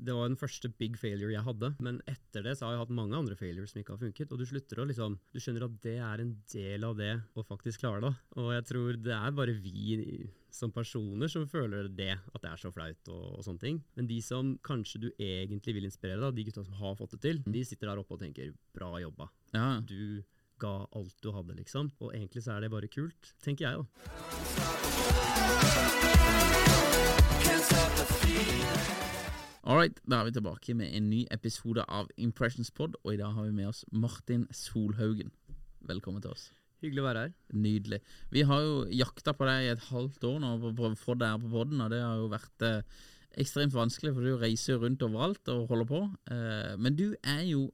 [0.00, 2.94] Det var den første big failure jeg hadde, men etter det så har jeg hatt
[2.96, 4.32] mange andre failures som ikke har funket.
[4.32, 7.44] Og du slutter å liksom Du skjønner at det er en del av det å
[7.44, 8.12] faktisk klare det.
[8.40, 9.76] Og jeg tror det er bare vi
[10.50, 13.76] som personer som føler det, at det er så flaut og, og sånne ting.
[13.98, 17.22] Men de som kanskje du egentlig vil inspirere, da, de gutta som har fått det
[17.26, 19.28] til, de sitter der oppe og tenker 'bra jobba'.
[19.54, 19.80] Ja.
[19.84, 20.24] Du
[20.60, 21.92] ga alt du hadde, liksom.
[22.00, 23.84] Og egentlig så er det bare kult, tenker jeg, da.
[29.62, 33.18] All right, da er vi tilbake med en ny episode av Impressions Pod, og i
[33.20, 35.28] dag har vi med oss Martin Solhaugen.
[35.84, 36.46] Velkommen til oss.
[36.80, 37.34] Hyggelig å være her.
[37.52, 37.98] Nydelig.
[38.32, 41.34] Vi har jo jakta på deg i et halvt år nå for å få deg
[41.34, 43.04] her på podden, og det har jo vært eh,
[43.44, 46.00] ekstremt vanskelig, for du reiser rundt overalt og holder på.
[46.32, 47.68] Eh, men du er jo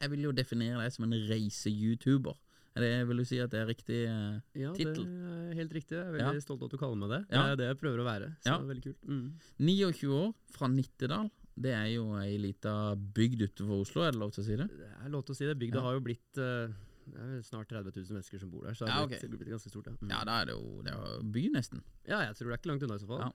[0.00, 2.40] Jeg vil jo definere deg som en reise-youtuber.
[2.76, 5.06] Er det, vil du si at det er riktig eh, Ja, det tittel?
[5.08, 5.96] er helt riktig.
[5.96, 6.44] Jeg er veldig Ja.
[6.44, 7.20] stolt av at du kaller meg det.
[7.32, 7.42] Ja.
[7.42, 8.28] Det er det jeg prøver å være.
[8.44, 8.58] Så Ja.
[8.58, 9.00] det er veldig kult.
[9.08, 9.32] Mm.
[9.58, 11.30] 29 år, fra Nittedal.
[11.58, 14.68] Det er jo ei lita bygd utenfor Oslo, er det lov til å si det?
[14.68, 15.56] Det er lov til å si det.
[15.58, 16.68] Bygda har jo blitt eh,
[17.06, 19.08] det er snart 30 000 mennesker som bor der, så det ok.
[19.30, 19.86] blitt, blitt ganske stort.
[19.86, 19.92] Ja.
[20.02, 20.10] Mm.
[20.10, 21.80] Ja, da er det jo, det er by, nesten.
[22.04, 23.20] ja, jeg tror det er ikke langt unna i så fall.
[23.20, 23.32] Ja.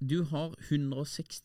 [0.00, 1.42] Du har 160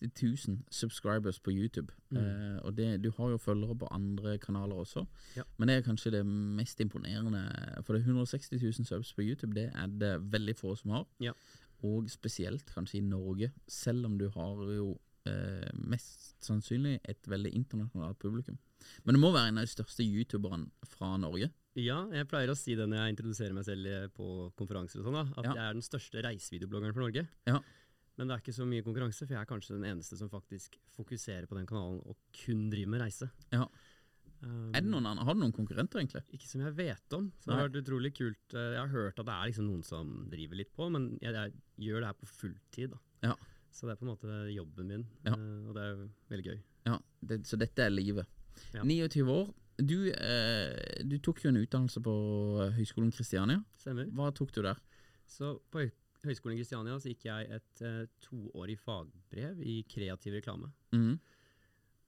[0.48, 2.18] 000 subscribers på YouTube, Mm.
[2.18, 5.06] eh, og det, du har jo følgere på andre kanaler også.
[5.38, 5.44] Ja.
[5.58, 7.44] Men det er kanskje det mest imponerende,
[7.86, 11.06] for det er 160 000 subs på YouTube, det er det veldig få som har.
[11.20, 11.32] Ja.
[11.84, 17.54] Og spesielt kanskje i Norge, selv om du har jo eh, mest sannsynlig et veldig
[17.54, 18.58] internasjonalt publikum.
[19.06, 21.52] Men du må være en av de største youtuberne fra Norge.
[21.76, 25.14] Ja, jeg pleier å si det når jeg introduserer meg selv på konferanser og sånn,
[25.20, 25.54] da, at Ja.
[25.54, 27.28] jeg er den største reisevideobloggeren for Norge.
[27.48, 27.60] Ja.
[28.20, 30.76] Men det er ikke så mye konkurranse, for jeg er kanskje den eneste som faktisk
[30.98, 33.30] fokuserer på den kanalen og kun driver med reise.
[33.56, 33.64] Ja.
[34.44, 36.22] Um, Er det noen andre, har du noen konkurrenter, egentlig?
[36.36, 37.30] Ikke som jeg vet om.
[37.40, 38.54] Så det har vært utrolig kult.
[38.56, 41.34] Eh, Jeg har hørt at det er liksom noen som driver litt på, men jeg,
[41.36, 41.54] jeg
[41.88, 42.94] gjør det her på fulltid.
[42.94, 43.00] Da.
[43.30, 43.34] Ja.
[43.72, 45.34] Så det er på en måte jobben min, Ja.
[45.36, 46.60] eh, og det er veldig gøy.
[46.92, 47.00] Ja,
[47.32, 48.28] det, så dette er livet.
[48.74, 48.84] Ja.
[48.84, 49.54] 29 år.
[49.80, 52.14] Du, eh, du tok jo en utdannelse på
[52.76, 53.62] Høgskolen Kristiania.
[53.80, 54.08] Stemmer.
[54.12, 54.80] Hva tok du der?
[55.30, 55.86] Så på
[56.26, 60.72] Høgskolen i Kristiania så gikk jeg et uh, toårig fagbrev i kreativ reklame.
[60.92, 61.14] Mm.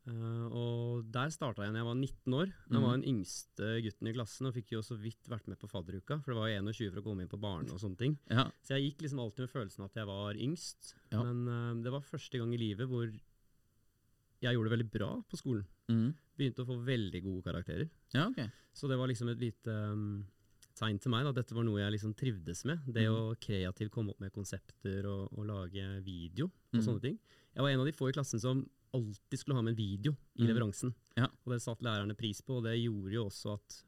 [0.01, 2.47] Uh, og der starta jeg da jeg var 19 år.
[2.49, 2.81] Jeg Mhm.
[2.83, 6.17] var den yngste gutten i klassen og fikk jo så vidt vært med på fadderuka,
[6.23, 8.17] for det var jo 21 for å komme inn på barne og sånne ting.
[8.29, 8.49] Ja.
[8.65, 10.95] Så jeg gikk liksom alltid med følelsen at jeg var yngst.
[11.11, 11.21] Ja.
[11.23, 13.07] Men uh, det var første gang i livet hvor
[14.41, 15.65] jeg gjorde det veldig bra på skolen.
[15.87, 16.15] Mm.
[16.35, 17.89] Begynte å få veldig gode karakterer.
[18.13, 18.49] ja, okay.
[18.73, 20.25] Så det var liksom et lite um,
[20.77, 21.25] tegn til meg.
[21.27, 22.83] da, Dette var noe jeg liksom trivdes med.
[22.87, 23.15] Det mm.
[23.15, 26.85] å kreativt komme opp med konsepter og, og lage video og mm.
[26.85, 27.17] sånne ting.
[27.51, 28.63] Jeg var en av de få i klassen som
[28.95, 30.47] alltid skulle ha med en video i Mhm.
[30.49, 30.93] leveransen.
[31.15, 31.27] Ja.
[31.45, 33.83] Og det satte lærerne pris på, og det gjorde jo også at,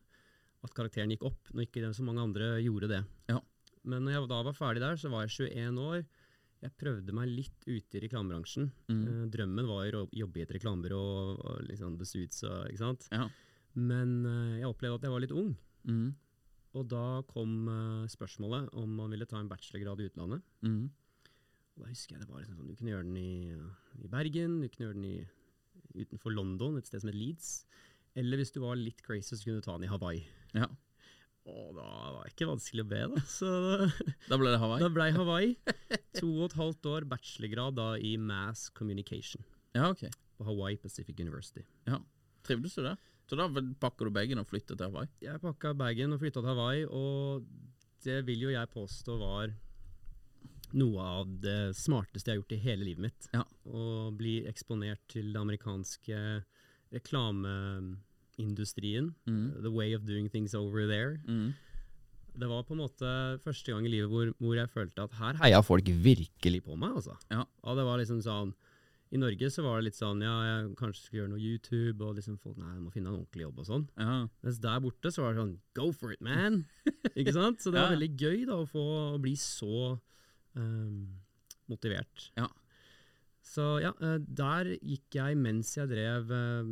[0.64, 3.02] at karakteren gikk opp, når ikke så mange andre gjorde det.
[3.30, 3.42] Ja.
[3.84, 6.06] Men når jeg da var ferdig der, så var jeg 21 år.
[6.64, 8.72] Jeg prøvde meg litt ute i reklamebransjen.
[8.88, 9.08] Mhm.
[9.08, 12.80] Eh, drømmen var å jobbe i et reklamebyrå og, og liksom The Suits og ikke
[12.80, 13.08] sant.
[13.12, 13.28] Ja.
[13.76, 15.56] Men eh, jeg opplevde at jeg var litt ung.
[15.84, 16.16] Mhm.
[16.74, 20.42] Og da kom uh, spørsmålet om man ville ta en bachelorgrad i utlandet.
[20.66, 20.88] Mm.
[21.76, 24.60] Og da husker jeg det var liksom sånn, Du kunne gjøre den i, i Bergen,
[24.62, 25.18] du kunne gjøre den i,
[26.04, 27.52] utenfor London, et sted som het Leeds.
[28.18, 30.24] Eller hvis du var litt crazy, så kunne du ta den i Hawaii.
[30.58, 30.68] Ja.
[31.50, 31.86] Og da
[32.16, 33.24] var det ikke vanskelig å be, da.
[33.38, 33.50] Så
[34.30, 34.80] Da ble det Hawaii?
[34.86, 35.56] da ble Hawaii.
[36.22, 39.42] To og et halvt år bachelorgrad da i Mass Communication
[39.76, 40.06] Ja, ok.
[40.38, 41.66] på Hawaii Pacific University.
[41.90, 41.98] Ja.
[42.48, 42.98] Trivdes du der?
[43.34, 43.48] Så da
[43.82, 45.10] pakker du bagen og flytter til Hawaii?
[45.26, 47.42] Jeg pakka bagen og flytta til Hawaii, og
[48.06, 49.50] det vil jo jeg påstå var
[50.78, 53.26] noe av det smarteste jeg har gjort i hele livet mitt.
[53.34, 53.42] Ja.
[53.66, 56.46] Å bli eksponert til det amerikanske
[56.94, 59.18] reklameindustrien.
[59.26, 61.18] The way of doing things over there.
[61.26, 61.58] Mm.
[62.38, 65.34] Det var på en måte første gang i livet hvor, hvor jeg følte at her
[65.42, 67.02] heia folk virkelig på meg.
[67.02, 67.18] altså.
[67.34, 67.50] Ja.
[67.66, 68.54] Og det var liksom sånn
[69.14, 72.16] I Norge så var det litt sånn ja, jeg kanskje skulle gjøre noe YouTube, og
[72.18, 73.84] liksom folk nei, jeg må finne en ordentlig jobb og sånn.
[74.02, 74.16] Ja.
[74.42, 76.64] Mens der borte så var det sånn go for it, man!
[77.20, 77.62] Ikke sant?
[77.62, 77.98] Så det var Ja.
[77.98, 78.82] veldig gøy da å få
[79.14, 80.00] å bli så
[80.58, 80.98] um,
[81.70, 82.32] motivert.
[82.40, 82.48] Ja.
[83.44, 86.70] Så ja, eh, der gikk jeg mens jeg drev um,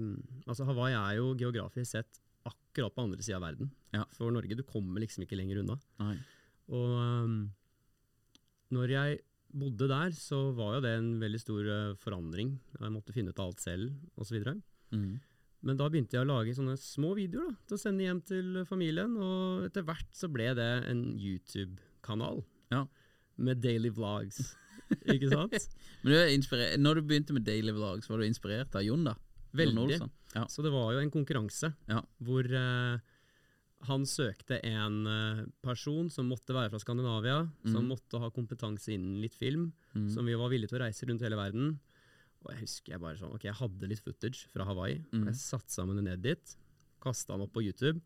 [0.47, 3.69] Altså Hawaii er jo geografisk sett akkurat på andre sida av verden.
[3.93, 4.05] Ja.
[4.15, 5.75] For Norge, du kommer liksom ikke lenger unna.
[6.01, 6.15] Nei.
[6.71, 7.35] Og um,
[8.71, 9.19] når jeg
[9.53, 12.53] bodde der, så var jo det en veldig stor eh, forandring.
[12.79, 14.39] Jeg måtte finne ut av alt selv, osv.
[14.95, 15.19] Mm.
[15.61, 18.61] Men da begynte jeg å lage sånne små videoer da, til å sende hjem til
[18.69, 22.41] familien, og etter hvert så ble det en YouTube-kanal
[22.73, 22.85] Ja.
[23.37, 24.55] med daily vlogs.
[25.13, 25.53] ikke sant?
[26.01, 29.13] Men du er når du begynte med Daily Vlogs, var du inspirert av Jon, da?
[29.55, 30.01] Veldig.
[30.35, 30.45] Ja.
[30.51, 32.01] Så det var jo en konkurranse Ja.
[32.23, 32.97] hvor eh,
[33.87, 39.19] han søkte en eh, person som måtte være fra Skandinavia, som måtte ha kompetanse innen
[39.23, 39.71] litt film,
[40.13, 41.73] som vi var villige til å reise rundt hele verden.
[42.45, 45.37] Og jeg husker jeg bare sånn, ok, jeg hadde litt footage fra Hawaii, og jeg
[45.41, 46.55] satte sammen det ned dit,
[47.01, 47.99] kasta den opp på YouTube,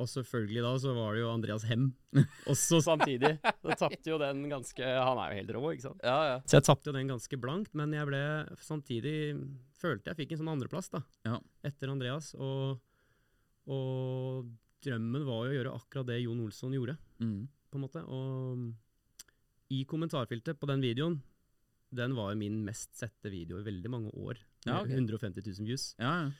[0.00, 1.90] og selvfølgelig da så var det jo Andreas Hem
[2.52, 3.34] også samtidig.
[3.44, 6.00] Da tapte jo den ganske Han er jo helt rå, ikke sant?
[6.02, 6.38] Ja, ja.
[6.48, 8.22] Så jeg tapte jo den ganske blankt, men jeg ble
[8.64, 9.16] samtidig
[9.78, 11.02] Følte jeg fikk en sånn andreplass, da.
[11.26, 11.36] Ja.
[11.66, 12.32] Etter Andreas.
[12.38, 12.78] Og,
[13.66, 14.46] og
[14.84, 17.48] drømmen var jo å gjøre akkurat det Jon Olsson gjorde, Mm.
[17.70, 18.02] på en måte.
[18.06, 18.72] Og
[19.72, 21.20] i kommentarfeltet på den videoen,
[21.92, 24.38] den var jo min mest sette video i veldig mange år.
[24.66, 24.94] Ja, okay.
[24.96, 25.94] 150 000 views.
[25.98, 26.32] ja, ja.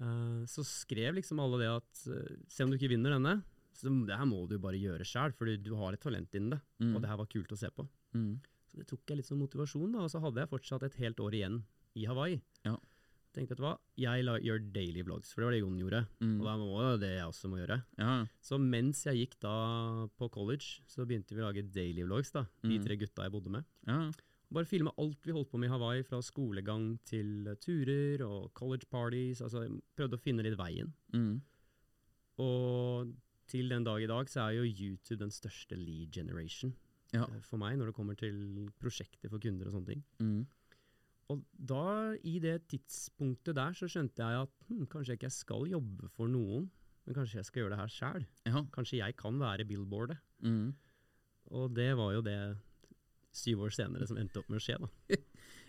[0.00, 3.42] Uh, så skrev liksom alle det at uh, se om du ikke vinner denne,
[3.76, 6.60] så det her må du bare gjøre sjøl, for du har et talent innen det.
[6.80, 6.94] Mm.
[6.96, 7.84] Og det her var kult å se på.
[8.16, 8.38] Mm.
[8.70, 11.20] Så det tok jeg litt som motivasjon, da, og så hadde jeg fortsatt et helt
[11.20, 11.58] år igjen
[12.00, 12.40] i Hawaii.
[12.64, 12.78] Ja.
[13.32, 16.00] Tenkte vet du hva, jeg la, gjør daily vlogs, for det var det Jon gjorde.
[16.20, 16.40] Mm.
[16.40, 17.76] Og da må jo det jeg også må gjøre.
[17.98, 18.14] ja.
[18.42, 19.52] Så mens jeg gikk da
[20.18, 22.42] på college, så begynte vi å lage daily vlogs, da.
[22.62, 22.84] De Mm.
[22.84, 23.64] tre gutta jeg bodde med.
[23.86, 24.10] ja.
[24.52, 28.82] Bare filme alt vi holdt på med i Hawaii, fra skolegang til turer og college
[28.90, 29.40] parties.
[29.40, 30.92] Altså jeg prøvde å finne litt veien.
[31.14, 31.40] Mm.
[32.42, 33.12] Og
[33.50, 36.74] til den dag i dag så er jo YouTube den største lead generation
[37.12, 37.24] Ja.
[37.24, 40.02] eh, for meg når det kommer til prosjekter for kunder og sånne ting.
[40.20, 40.46] Mm.
[41.30, 41.82] Og da,
[42.26, 46.30] i det tidspunktet der, så skjønte jeg at hm, kanskje ikke jeg skal jobbe for
[46.30, 46.66] noen,
[47.06, 48.26] men kanskje jeg skal gjøre det her sjæl.
[48.48, 48.64] ja.
[48.74, 50.18] Kanskje jeg kan være billboardet.
[50.42, 50.72] Mm.
[51.54, 52.38] Og det var jo det
[53.34, 54.90] syv år senere som endte opp med å skje, da.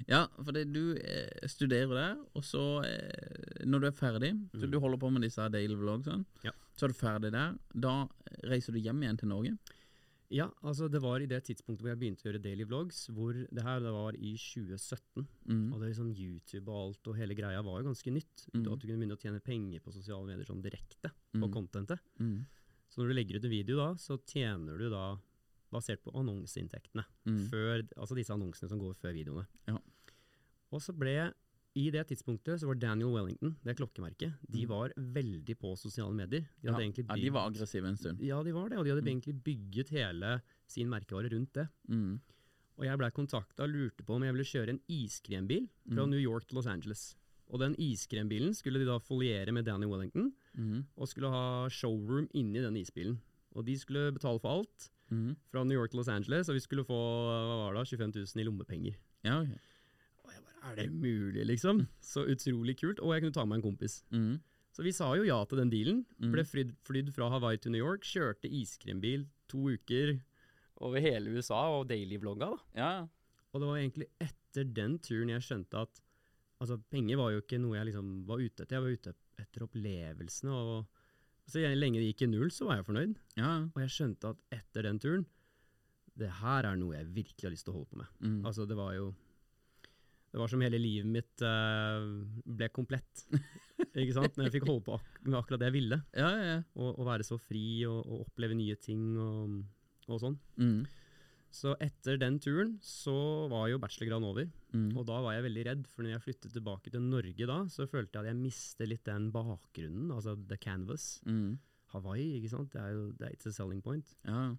[0.10, 4.66] Ja, for det, du eh, studerer der, og så, eh, når du er ferdig Så
[4.66, 6.24] du holder på med disse daily vlogsene.
[6.24, 6.56] sånn, Ja.
[6.74, 7.54] Så er du ferdig der.
[7.78, 8.08] Da
[8.50, 9.54] reiser du hjem igjen til Norge.
[10.31, 13.36] Ja, altså det var i det tidspunktet hvor jeg begynte å gjøre daily vlogs, hvor
[13.36, 15.25] det her det var i 2017.
[15.50, 15.66] Mm.
[15.74, 18.45] Og det er liksom YouTube og alt og hele greia var jo ganske nytt.
[18.54, 18.63] Mm.
[18.72, 21.42] At du kunne begynne å tjene penger på sosiale medier sånn direkte Mm.
[21.45, 22.00] på contentet.
[22.19, 22.45] Mm.
[22.92, 25.18] Så når du legger ut en video da, så tjener du da
[25.72, 27.06] basert på annonseinntektene.
[27.25, 27.45] Mm.
[27.95, 29.48] Altså disse annonsene som går før videoene.
[29.68, 29.77] Ja.
[30.72, 31.34] Og så ble
[31.75, 36.42] i det tidspunktet så var Daniel Wellington, det klokkemerket, de var veldig på sosiale medier.
[36.62, 36.74] De Mm.
[36.74, 36.78] Ja.
[36.78, 38.20] bygget, ja, de var aggressive en stund.
[38.22, 41.68] Ja, de var det, og de hadde egentlig bygget hele sin merkevare rundt det.
[41.88, 42.20] Mm.
[42.78, 46.10] Og jeg blei kontakta og lurte på om jeg ville kjøre en iskrembil fra Mm.
[46.10, 47.16] New York til Los Angeles.
[47.50, 50.86] Og den iskrembilen skulle de da foliere med Danny Wellington, Mm.
[50.98, 53.22] og skulle ha showroom inni den isbilen.
[53.56, 55.36] Og de skulle betale for alt Mm.
[55.51, 58.42] fra New York til Los Angeles, og vi skulle få hva var det, 25 000
[58.42, 58.96] i lommepenger.
[59.24, 59.48] Ja, ok.
[60.70, 61.88] Er det mulig, liksom?
[62.01, 63.00] Så utrolig kult.
[63.01, 64.03] Og jeg kunne ta med en kompis.
[64.13, 64.39] Mm.
[64.72, 66.03] Så vi sa jo ja til den dealen.
[66.22, 66.32] Mm.
[66.36, 70.13] Ble flydd, flydd fra Hawaii til New York, kjørte iskrembil to uker
[70.82, 72.62] over hele USA og daily-vlogga, da.
[72.77, 72.91] Ja,
[73.51, 76.00] Og det var egentlig etter den turen jeg skjønte at
[76.62, 78.77] altså, penger var jo ikke noe jeg liksom var ute etter.
[78.77, 79.13] Jeg var ute
[79.44, 80.53] etter opplevelsene.
[80.56, 80.88] og
[81.51, 83.18] Så lenge det gikk i null, så var jeg fornøyd.
[83.36, 83.51] ja.
[83.75, 85.25] Og jeg skjønte at etter den turen
[86.18, 88.08] Det her er noe jeg virkelig har lyst til å holde på med.
[88.20, 88.46] Mm.
[88.46, 89.12] Altså, det var jo
[90.31, 92.05] Det var som hele livet mitt eh,
[92.47, 93.25] ble komplett.
[93.91, 94.38] ikke sant?
[94.38, 96.00] Når jeg fikk holde på ak med akkurat det jeg ville.
[96.15, 96.57] ja, ja, ja.
[96.79, 99.59] Og, og være så fri og, og oppleve nye ting og,
[100.07, 100.39] og sånn.
[100.61, 100.81] Mm.
[101.51, 103.13] Så etter den turen så
[103.51, 104.47] var jo bachelorgraden over.
[104.71, 104.93] Mm.
[104.95, 107.89] Og da var jeg veldig redd, for når jeg flyttet tilbake til Norge da, så
[107.91, 111.17] følte jeg at jeg mistet litt den bakgrunnen, altså the canvas.
[111.27, 111.57] Mm.
[111.91, 112.71] Hawaii, ikke sant.
[112.71, 114.15] Det er jo det er it's a selling point.
[114.23, 114.53] Ja.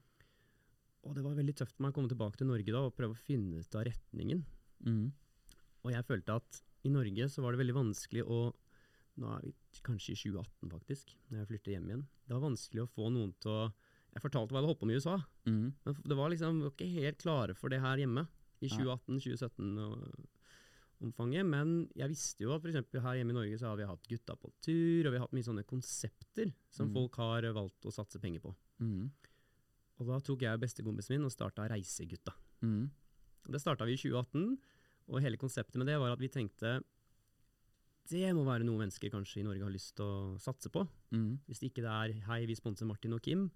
[1.03, 3.17] Og det var veldig tøft for meg å komme tilbake til Norge da og prøve
[3.17, 4.45] å finne ut av retningen.
[4.85, 5.07] Mm.
[5.85, 8.53] Og jeg følte at i Norge så var det veldig vanskelig å
[9.21, 9.51] Nå er vi
[9.85, 12.05] kanskje i 2018 faktisk, når jeg flytter hjem igjen.
[12.27, 13.67] Det var vanskelig å få noen til å
[14.15, 15.69] Jeg fortalte hva jeg hadde holdt på med i USA, Mm.
[15.85, 18.27] men det var liksom vi var ikke helt klare for det her hjemme
[18.63, 21.45] i 2018-2017-omfanget.
[21.49, 22.77] Men jeg visste jo at f.eks.
[23.03, 25.35] her hjemme i Norge så har vi hatt Gutta på tur, og vi har hatt
[25.37, 26.95] mye sånne konsepter som Mm.
[26.95, 28.55] folk har valgt å satse penger på.
[28.81, 29.11] Mm.
[30.01, 32.33] Og da tok jeg bestekompisen min og starta Reisegutta.
[32.63, 32.91] Mm.
[33.49, 34.59] Det starta vi i 2018,
[35.13, 36.81] og hele konseptet med det var at vi tenkte
[38.11, 40.83] det må være noe mennesker kanskje i Norge har lyst til å satse på.
[41.15, 41.37] Mm.
[41.47, 43.47] Hvis ikke det er hei, vi sponser Martin og Kim,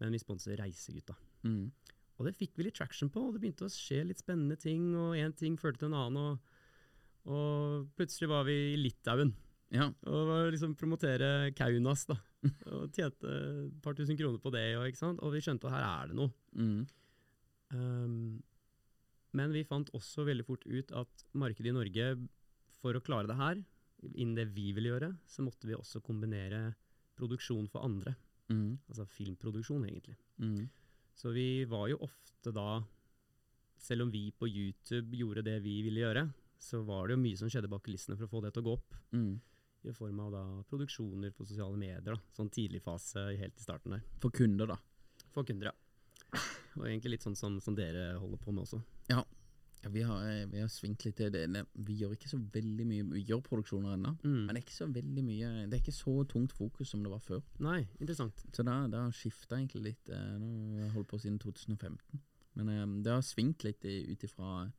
[0.00, 1.16] men vi sponser Reisegutta.
[1.42, 1.72] Mm.
[2.20, 4.92] Og det fikk vi litt traction på, og det begynte å skje litt spennende ting,
[4.94, 9.34] og én ting førte til en annen, og, og plutselig var vi i Litauen.
[9.74, 9.88] Ja.
[10.10, 12.16] Og var liksom promotere Kaunas, da.
[12.72, 15.84] Og tjente et par tusen kroner på det, og, ikke og vi skjønte at her
[15.84, 16.32] er det noe.
[16.56, 16.78] Mm.
[17.76, 18.14] Um,
[19.36, 22.06] men vi fant også veldig fort ut at markedet i Norge,
[22.80, 23.60] for å klare det her,
[24.14, 26.70] innen det vi ville gjøre, så måtte vi også kombinere
[27.18, 28.14] produksjon for andre.
[28.50, 28.78] Mm.
[28.88, 30.16] Altså filmproduksjon, egentlig.
[30.40, 30.64] Mm.
[31.14, 32.80] Så vi var jo ofte da,
[33.80, 36.24] selv om vi på YouTube gjorde det vi ville gjøre,
[36.60, 38.68] så var det jo mye som skjedde bak kulissene for å få det til å
[38.68, 38.96] gå opp.
[39.16, 39.34] Mm.
[39.88, 42.18] I form av da produksjoner på sosiale medier, da.
[42.36, 44.02] sånn tidlig fase helt i starten der.
[44.20, 44.76] For kunder, da.
[45.32, 46.40] For kunder, ja.
[46.78, 48.80] Og egentlig litt sånn som, som dere holder på med også.
[49.10, 49.24] Ja.
[49.82, 51.62] Ja, vi, har, eh, vi har svingt litt til det.
[51.86, 54.44] Vi gjør ikke så veldig mye Vi gjør produksjoner ennå, Mm.
[54.44, 57.10] men det er ikke så veldig mye Det er ikke så tungt fokus som det
[57.10, 57.40] var før.
[57.64, 58.44] Nei, interessant.
[58.52, 60.10] Så det, har skifta egentlig litt.
[60.10, 62.20] eh, Nå har jeg holdt på siden 2015.
[62.56, 64.70] Men um, det har svingt litt ut ifra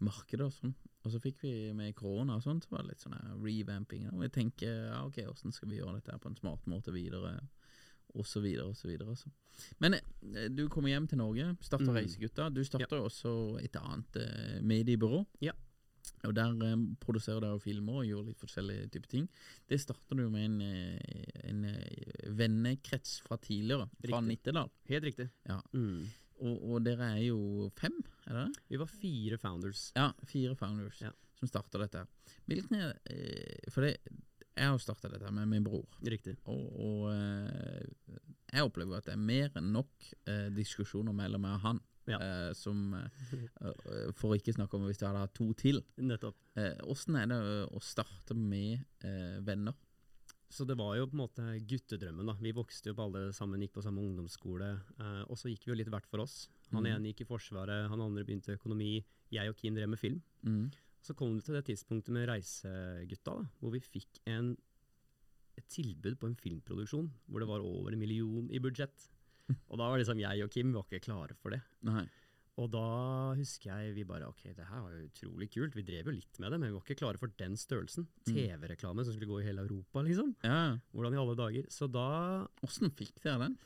[0.00, 0.74] markedet og sånn.
[1.04, 4.08] Og så fikk vi med korona og sånn, så var det litt sånn revamping.
[4.12, 7.40] Og vi tenker ja, ok, åssen skal vi gjøre dette på en smart måte videre?
[8.16, 9.12] Og så videre og så videre.
[9.12, 9.28] Altså.
[9.82, 11.96] Men eh, du kommer hjem til Norge, starter Mm.
[12.00, 12.48] Reisegutta.
[12.52, 13.32] Du starter også
[13.62, 15.22] et annet eh, mediebyrå.
[15.44, 15.52] Ja.
[16.24, 19.26] Og der eh, produserer dere filmer og gjør litt forskjellige typer ting.
[19.68, 24.70] Det starter du med en, en, en eh, vennekrets fra tidligere, fra Nittedal.
[24.88, 25.28] Helt riktig.
[25.50, 25.60] Ja.
[25.74, 26.06] Mm.
[26.36, 27.94] Og, og dere er jo fem,
[28.26, 28.64] er det det?
[28.74, 29.86] Vi var fire founders.
[29.96, 31.10] Ja, fire founders Ja.
[31.40, 32.06] som starta dette.
[32.48, 33.96] Hvilken eh, For det,
[34.56, 36.36] jeg har starta dette med min bror, Riktig.
[36.46, 37.86] og, og eh,
[38.52, 41.80] jeg opplever at det er mer enn nok eh, diskusjoner mellom meg og han.
[42.06, 42.18] Ja.
[42.22, 45.82] Eh, som eh, For å ikke snakke om hvis du hadde hatt to til.
[45.98, 46.36] Nettopp.
[46.86, 49.74] Åssen er det å- å starte med eh, venner?
[50.48, 52.24] Så det var jo på en måte guttedrømmen.
[52.30, 52.36] da.
[52.40, 54.68] Vi vokste jo opp alle sammen, gikk på samme ungdomsskole.
[55.02, 56.46] Eh, og så gikk vi jo litt hvert for oss.
[56.70, 56.92] Han Mhm.
[56.94, 59.04] ene gikk i Forsvaret, han andre begynte økonomi.
[59.34, 60.22] Jeg og Kim drev med film.
[60.46, 60.70] Mm.
[61.06, 64.54] Så kom det til det tidspunktet med Reisegutta, da, hvor vi fikk en,
[65.56, 69.08] et tilbud på en filmproduksjon hvor det var over en million i budsjett.
[69.70, 71.62] Og da var liksom jeg og Kim var ikke klare for det.
[71.86, 72.08] Nei.
[72.56, 72.86] Og da
[73.36, 75.74] husker jeg vi bare ok, det her var jo utrolig kult.
[75.76, 78.06] Vi drev jo litt med det, men vi var ikke klare for den størrelsen.
[78.24, 80.32] TV-reklame som skulle gå i hele Europa, liksom.
[80.40, 80.78] Ja.
[80.96, 81.68] Hvordan i alle dager.
[81.72, 82.06] Så da
[82.64, 83.58] Åssen fikk dere den?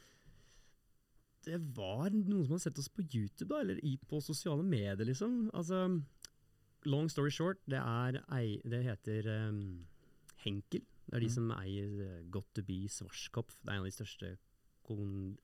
[1.46, 5.06] Det var noen som hadde sett oss på YouTube, da, eller i, på sosiale medier,
[5.06, 5.46] liksom.
[5.54, 5.86] Altså,
[6.86, 8.20] long story short, det er
[8.64, 9.86] Det heter um,
[10.44, 10.80] Henkel.
[11.10, 11.34] Det er de Mm.
[11.34, 13.56] som eier Got to be Schwarzkopf.
[13.64, 14.36] Det er en av de største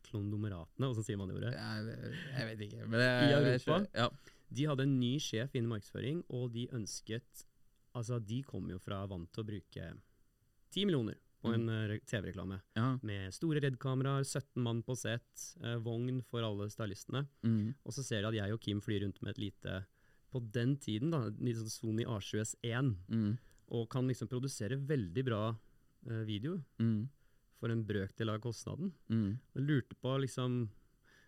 [0.06, 1.52] klondomeratene, åssen sier man det ordet?
[1.54, 2.86] Jeg, jeg vet ikke.
[2.90, 3.76] Men det, I Europa?
[3.94, 4.08] Ja.
[4.56, 7.44] De hadde en ny sjef innen markedsføring, og de ønsket
[7.96, 9.84] Altså, de kom jo fra vant til å bruke
[10.74, 12.58] ti millioner på en uh, TV-reklame.
[12.76, 12.98] ja.
[13.02, 17.22] Med store RED-kameraer, 17 mann på sett, eh, vogn for alle stylistene.
[17.42, 17.70] Mm.
[17.86, 19.78] Og så ser de at jeg og Kim flyr rundt med et lite
[20.36, 23.38] På den tiden, da, en Sony A7S1, Mm.
[23.72, 25.56] og kan liksom produsere veldig bra
[26.06, 27.08] eh, video Mm.
[27.58, 28.92] for en brøkdel av kostnaden.
[29.10, 29.38] Mm.
[29.56, 30.68] Og lurte på liksom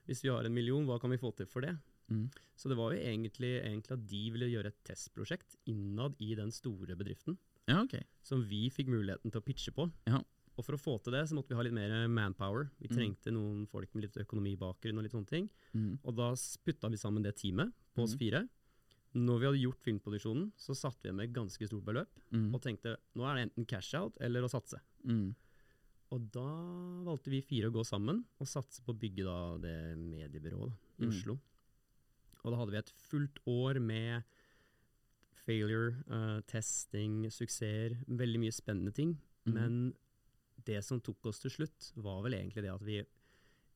[0.07, 1.77] Hvis vi har en million, hva kan vi få til for det?
[2.11, 2.31] Mm.
[2.57, 6.51] Så det var jo egentlig, egentlig at de ville gjøre et testprosjekt innad i den
[6.51, 7.37] store bedriften,
[7.69, 8.01] Ja, okay.
[8.23, 9.93] som vi fikk muligheten til å pitche på.
[10.07, 10.23] Ja.
[10.57, 12.71] Og for å få til det, så måtte vi ha litt mer manpower.
[12.81, 12.97] Vi Mm.
[12.97, 15.51] trengte noen folk med litt økonomibakgrunn og litt sånne ting.
[15.75, 15.99] Mm.
[16.03, 16.31] Og da
[16.65, 18.19] putta vi sammen det teamet på oss Mhm.
[18.19, 18.49] fire.
[19.15, 22.55] Når vi hadde gjort filmproduksjonen, så satte vi igjen med et ganske stort beløp, Mm.
[22.55, 24.81] og tenkte nå er det enten cash out eller å satse.
[25.05, 25.35] Mm.
[26.13, 26.45] Og da
[27.05, 30.77] valgte vi fire å gå sammen og satse på å bygge da det mediebyrået da,
[31.01, 31.09] i Mm.
[31.13, 31.39] Oslo.
[32.45, 34.25] Og da hadde vi et fullt år med
[35.33, 39.17] failure, uh, testing, suksesser, veldig mye spennende ting.
[39.47, 39.55] Mm.
[39.55, 39.95] Men
[40.65, 42.99] det som tok oss til slutt, var vel egentlig det at vi,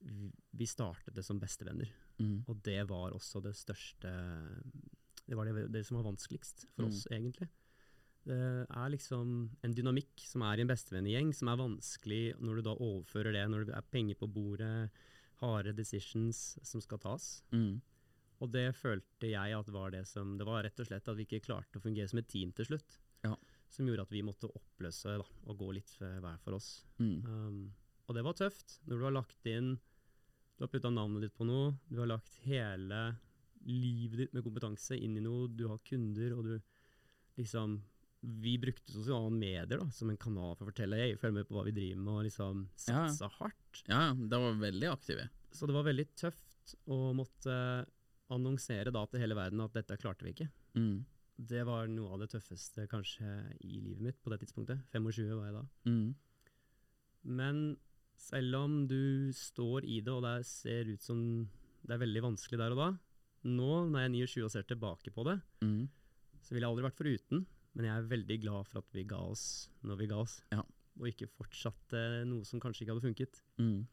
[0.04, 1.88] vi, vi startet det som bestevenner.
[2.20, 2.44] Mm.
[2.48, 4.12] Og det var også det største
[5.32, 6.88] Det var det, det som var vanskeligst for Mm.
[6.90, 7.48] oss, egentlig.
[8.28, 8.36] Det
[8.70, 9.30] er liksom
[9.64, 13.46] en dynamikk som er i en bestevennegjeng, som er vanskelig når du da overfører det,
[13.50, 14.90] når det er penger på bordet,
[15.40, 17.42] harde decisions som skal tas.
[17.50, 17.80] Mm.
[18.42, 21.24] Og det følte jeg at var det som Det var rett og slett at vi
[21.26, 22.98] ikke klarte å fungere som et team til slutt.
[23.24, 23.34] Ja.
[23.70, 26.84] Som gjorde at vi måtte oppløse da, og gå litt hver for oss.
[26.98, 27.24] Mm.
[27.26, 27.74] Um,
[28.08, 28.80] og det var tøft.
[28.86, 29.78] Når du har lagt inn
[30.58, 33.16] Du har putta navnet ditt på noe, du har lagt hele
[33.66, 36.54] livet ditt med kompetanse inn i noe, du har kunder, og du
[37.40, 37.80] liksom
[38.22, 41.56] Vi brukte sosiale medier da, som en kanal for å fortelle Hei, følg med på
[41.56, 43.08] hva vi driver med, og liksom Ja.
[43.08, 43.80] satsa hardt.
[43.88, 45.24] Ja, det de var veldig aktive.
[45.50, 47.56] Så det var veldig tøft å måtte
[48.30, 50.48] annonsere da til hele verden at dette klarte vi ikke.
[50.78, 51.04] Mm.
[51.36, 53.26] Det var noe av det tøffeste kanskje
[53.64, 54.78] i livet mitt på det tidspunktet.
[54.92, 55.64] 25 var jeg da.
[55.90, 56.14] Mm.
[57.24, 57.76] Men
[58.16, 61.48] selv om du står i det, og det ser ut som
[61.82, 62.90] det er veldig vanskelig der og da
[63.44, 65.88] Nå, når jeg er 29 og ser tilbake på det, Mm.
[66.42, 67.46] så ville jeg aldri vært foruten.
[67.74, 70.60] Men jeg er veldig glad for at vi ga oss når vi ga oss, Ja.
[71.00, 73.40] og ikke fortsatte noe som kanskje ikke hadde funket.
[73.58, 73.86] Mm.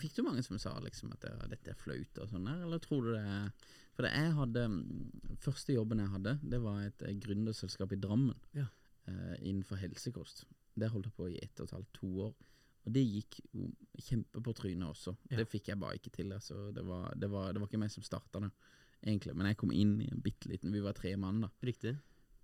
[0.00, 3.02] Fikk du mange som sa liksom at dette er flaut og sånn der, eller tror
[3.04, 3.50] du det er
[3.94, 7.96] For det jeg hadde mm, Første jobben jeg hadde, det var et eh, gründerselskap i
[8.02, 8.66] Drammen Ja.
[9.06, 10.44] uh, innenfor helsekost.
[10.76, 12.34] Det holdt jeg på i ett og et halvt, to år.
[12.84, 13.68] Og det gikk jo
[14.04, 15.14] kjempe på trynet også.
[15.30, 15.38] Ja.
[15.40, 16.32] Det fikk jeg bare ikke til.
[16.36, 16.70] Altså.
[16.76, 18.50] Det, var, det, var, det var ikke meg som starta det,
[19.06, 19.34] egentlig.
[19.38, 21.48] Men jeg kom inn i en bitte liten Vi var tre mann, da.
[21.64, 21.94] Riktig.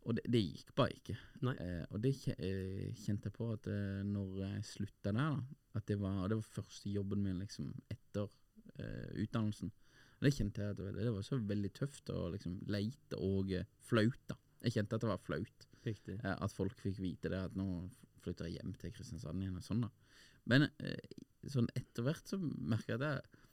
[0.09, 1.19] Og det, det gikk bare ikke.
[1.53, 5.87] Eh, og det eh, kjente jeg på at eh, når jeg slutta der, da At
[5.93, 8.31] det var, det var første jobben min liksom etter
[8.81, 9.69] eh, utdannelsen.
[10.21, 13.69] Og det kjente jeg at det, var- så veldig tøft å liksom leite og eh,
[13.85, 14.41] flaut, da.
[14.65, 15.69] Jeg kjente at det var flaut.
[15.85, 16.17] Riktig.
[16.25, 17.69] Eh, at folk fikk vite det, at nå
[18.25, 19.93] flytter jeg hjem til Kristiansand igjen og sånn, da.
[20.51, 21.19] Men eh,
[21.51, 23.45] sånn etter hvert så merker jeg at det,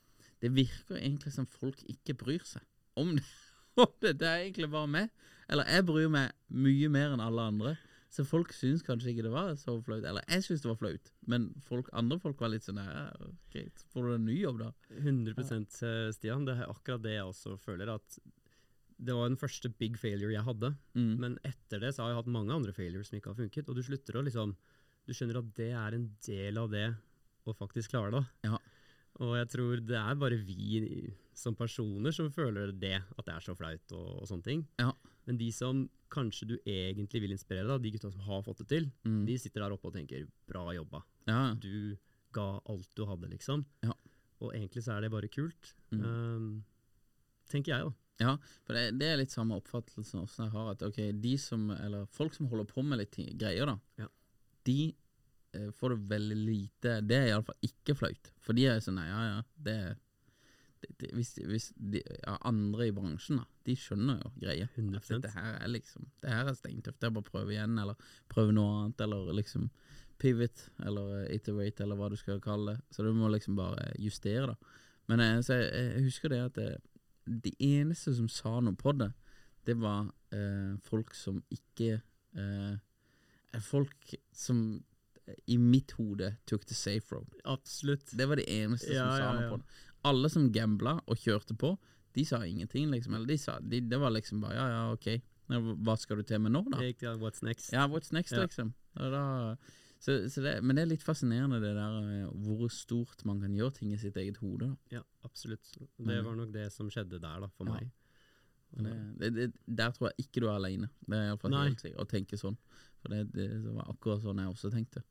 [0.43, 2.65] det virker egentlig som folk ikke bryr seg
[2.99, 3.27] om det.
[3.83, 4.17] om det.
[4.21, 5.27] Det er egentlig bare meg.
[5.47, 7.75] Eller jeg bryr meg mye mer enn alle andre.
[8.13, 10.05] Så folk syns kanskje ikke det var så flaut.
[10.07, 13.57] Eller jeg syns det var flaut, men folk, andre folk var litt sånn ja, ok,
[13.75, 14.69] så får du en ny jobb, da.
[15.03, 15.79] 100%
[16.15, 16.47] Stian.
[16.47, 17.91] Det er akkurat det jeg også føler.
[17.97, 18.19] At
[18.97, 20.71] det var den første big failure jeg hadde.
[20.97, 21.13] Mm.
[21.21, 23.69] Men etter det så har jeg hatt mange andre failures som ikke har funket.
[23.69, 24.55] Og du slutter å liksom
[25.07, 26.87] Du skjønner at det er en del av det
[27.47, 28.23] å faktisk klare det.
[28.49, 28.57] Ja.
[29.23, 33.45] Og jeg tror det er bare vi som personer som føler det, at det er
[33.45, 34.65] så flaut og, og sånne ting.
[34.81, 34.91] Ja.
[35.27, 38.67] Men de som kanskje du egentlig vil inspirere, da, de gutta som har fått det
[38.71, 39.25] til, Mm.
[39.27, 41.01] de sitter der oppe og tenker 'bra jobba'.
[41.27, 41.53] Ja.
[41.55, 41.97] Du
[42.33, 43.65] ga alt du hadde, liksom.
[43.83, 43.93] Ja.
[44.41, 45.73] Og egentlig så er det bare kult.
[45.91, 46.03] Mm.
[46.03, 46.63] Um,
[47.49, 47.93] tenker jeg, da.
[48.19, 50.71] Ja, for det, det er litt samme oppfattelsen også jeg har.
[50.71, 54.07] At ok, de som, eller folk som holder på med litt greier, da.
[54.67, 54.81] De
[55.55, 58.31] eh, får det veldig lite Det er iallfall ikke flaut.
[58.43, 59.77] For de er sånn nei, ja ja, det,
[60.83, 64.69] det, det Hvis, hvis de ja, andre i bransjen, da, de skjønner jo greia.
[64.75, 64.97] 100%.
[64.99, 66.99] At dette her er liksom Det her er steintøft.
[66.99, 69.69] Det er bare å prøve igjen, eller prøve noe annet, eller liksom
[70.17, 72.85] pivot, eller eh, iterate, eller hva du skal kalle det.
[72.91, 74.83] Så du må liksom bare justere, da.
[75.07, 76.71] Men eh, så jeg, jeg husker det at det,
[77.27, 79.11] de eneste som sa noe på det,
[79.67, 82.77] det var eh, folk som ikke eh, er
[83.63, 84.83] Folk som
[85.25, 87.29] eh, i mitt hode tok the safe road.
[87.45, 88.11] Absolutt.
[88.11, 89.51] Det var det eneste Ja, som sa noe ja.
[89.53, 89.83] på det.
[90.07, 91.73] Alle som gambla og kjørte på,
[92.17, 93.17] de sa ingenting, liksom.
[93.17, 95.09] Eller de sa de, Det var liksom bare ja, ja, ok,
[95.85, 96.79] hva skal du til med nå, da?
[96.99, 97.71] Til What's next?
[97.73, 98.73] Ja, what's next, liksom?
[98.97, 99.55] Da,
[99.99, 103.53] så, så det, men det er litt fascinerende det der eh, hvor stort man kan
[103.55, 104.73] gjøre ting i sitt eget hode.
[104.73, 105.71] da Ja, absolutt.
[105.97, 107.89] Det var nok det som skjedde der, da, for meg.
[108.77, 110.59] Det, det, der tror jeg ikke du er
[111.79, 112.57] sikkert å tenke sånn.
[113.07, 115.03] For det, det, var akkurat sånn jeg også tenkte.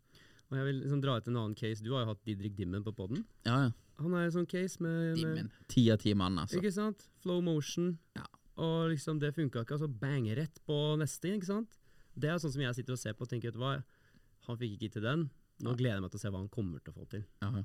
[0.50, 1.82] Og jeg vil liksom dra ut en annen case.
[1.82, 3.24] Du har jo hatt Didrik Dimmen på poden.
[3.48, 3.74] Ja, ja.
[3.96, 5.48] Han er en sånn case med, Dimmen.
[5.72, 6.60] Ti av ti mann, altså.
[6.60, 7.06] Ikke sant?
[7.24, 7.94] Flow motion.
[8.18, 8.26] Ja.
[8.60, 9.78] Og liksom det funka ikke.
[9.78, 11.80] Altså bang rett på neste, ikke sant?
[12.16, 13.72] Det er sånn som jeg sitter og ser på og tenker, vet du hva,
[14.46, 15.26] han fikk ikke til den.
[15.64, 17.24] Nå gleder jeg meg til å se hva han kommer til å få til.
[17.40, 17.64] Ja, ja.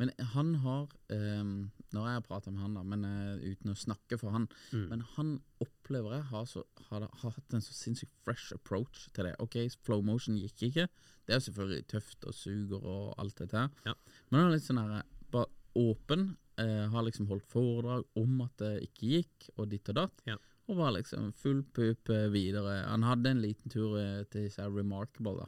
[0.00, 3.76] Men han har når Nå har jeg prata med han, da, men uh, uten å
[3.76, 4.44] snakke for han.
[4.70, 4.84] Mm.
[4.92, 9.26] Men han opplever jeg har, så, har, har hatt en så sinnssykt fresh approach til
[9.26, 9.32] det.
[9.42, 10.84] Ok, flow motion gikk ikke.
[11.26, 13.74] Det er jo selvfølgelig tøft og suger og alt dette her.
[13.90, 13.96] Ja.
[14.30, 15.02] Men han er litt sånn her
[15.34, 15.50] bare
[15.82, 16.28] åpen.
[16.60, 20.24] Uh, har liksom holdt foredrag om at det ikke gikk, og ditt og datt.
[20.30, 20.38] Ja.
[20.70, 22.84] Og var liksom full pup eh, videre.
[22.86, 25.46] Han hadde en liten tur eh, til disse Remarkable, da.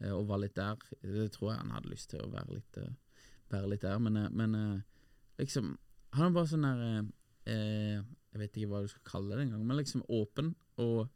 [0.00, 0.80] eh, Og var litt der.
[1.04, 2.96] Det tror jeg han hadde lyst til å være litt, eh,
[3.52, 3.98] være litt der.
[4.02, 4.80] Men, eh, men eh,
[5.42, 5.76] liksom
[6.16, 7.04] Han bare sånn der eh,
[7.52, 8.00] eh,
[8.32, 11.06] Jeg vet ikke hva du skal kalle det engang, men liksom åpen og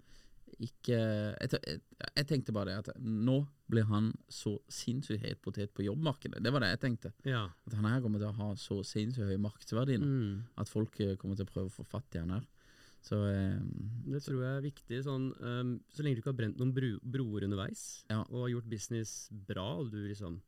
[0.60, 1.80] ikke jeg, jeg,
[2.16, 3.36] jeg tenkte bare det at nå
[3.70, 6.40] blir han så sinnssykt het potet på jobbmarkedet.
[6.42, 7.12] Det var det jeg tenkte.
[7.24, 7.44] Ja.
[7.68, 10.08] At han her kommer til å ha så sinnssykt høy markedsverdi nå.
[10.10, 10.34] Mm.
[10.60, 12.48] At folk kommer til å prøve å få fatt i han her.
[13.04, 13.60] Så eh,
[14.10, 15.00] Det tror jeg er viktig.
[15.06, 18.20] Sånn, um, så lenge du ikke har brent noen bro broer underveis, Ja.
[18.28, 20.40] og har gjort business bra, og du liksom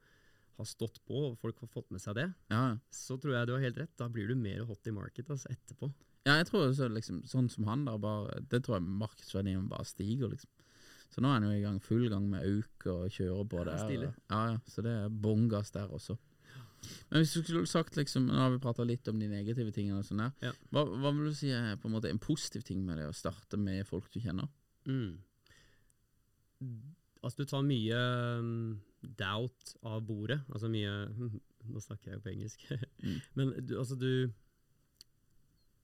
[0.57, 2.65] har stått på, og folk har fått med seg det, ja.
[2.93, 3.93] så tror jeg du har helt rett.
[3.99, 5.93] Da blir du mer hot i market altså, etterpå.
[6.27, 9.89] ja, jeg tror så, liksom, sånn som han da, bare, det tror jeg markedsverdien bare
[9.89, 10.51] stiger, liksom.
[11.13, 13.79] Så nå er han jo i gang, full gang med auk og kjører på det
[13.83, 14.07] stilig.
[14.09, 16.17] og- Ja, ja, så det er bånn gass der også.
[17.11, 19.99] Men hvis du skulle sagt liksom, Nå har vi prata litt om de negative tingene,
[20.01, 20.53] og sånn der Ja.
[20.73, 23.15] Hva, hva vil du si er på en måte en positiv ting med det å
[23.15, 24.49] starte med folk du kjenner?
[24.87, 25.19] Mm.
[27.23, 28.01] Altså, du tar mye
[28.41, 30.41] um, doubt av bordet.
[30.53, 30.93] Altså mye
[31.73, 32.65] Nå snakker jeg jo på engelsk.
[33.03, 33.19] Mm.
[33.35, 34.31] Men du, altså, du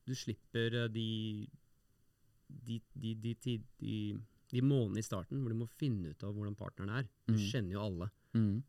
[0.07, 1.07] Du slipper eh, de
[2.48, 3.94] de, de, de, de, de,
[4.54, 7.09] de månedene i starten hvor du må finne ut av hvordan partneren er.
[7.28, 7.42] Du Mm.
[7.50, 8.62] kjenner jo alle Mm.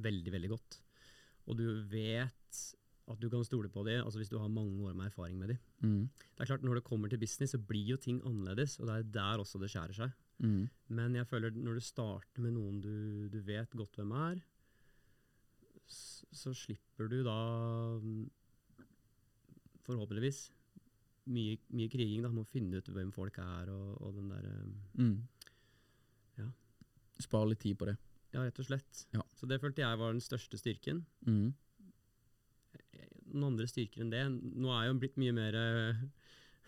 [0.00, 0.78] veldig, veldig godt.
[1.48, 2.30] Og du vet
[3.10, 5.48] at du kan stole på dem, altså hvis du har mange år med erfaring med
[5.48, 5.58] dem.
[5.82, 6.08] Mm.
[6.36, 8.94] Det er klart, når det kommer til business, så blir jo ting annerledes, og det
[8.96, 10.12] er der også det skjærer seg.
[10.40, 10.68] Mm.
[10.96, 12.92] Men jeg føler når du starter med noen du,
[13.32, 14.40] du vet godt hvem er,
[15.90, 17.36] så slipper du da
[18.00, 18.24] mm,
[19.86, 20.44] forhåpentligvis
[21.30, 24.46] mye, mye kriging da, med å finne ut hvem folk er og, og den der
[24.50, 25.16] um, Mm.
[26.40, 26.46] Ja.
[27.20, 27.96] Spare litt tid på det.
[28.34, 29.04] Ja, rett og slett.
[29.14, 29.24] Ja.
[29.36, 31.02] Så det følte jeg var den største styrken.
[31.26, 31.50] Mm.
[33.30, 36.00] Noen andre styrker enn det Nå er jeg jo blitt mye mer eh,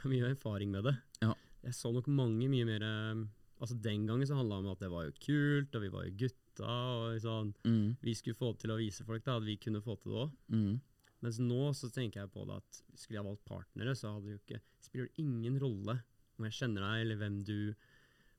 [0.11, 0.97] Mye erfaring med det.
[1.23, 1.33] Ja.
[1.63, 3.23] Jeg så nok mange mye mer eh,
[3.63, 6.05] Altså Den gangen så handla det om at det var jo kult, og vi var
[6.09, 7.97] jo gutta, og sånn Mm.
[8.03, 10.33] vi skulle få til å vise folk da, at vi kunne få til det òg.
[10.51, 10.81] Mm.
[11.23, 14.35] Mens nå så tenker jeg på det at skulle jeg valgt partnere, så hadde det
[14.35, 16.03] jo ikke spiller det ingen rolle
[16.39, 17.75] om jeg kjenner deg, eller hvem du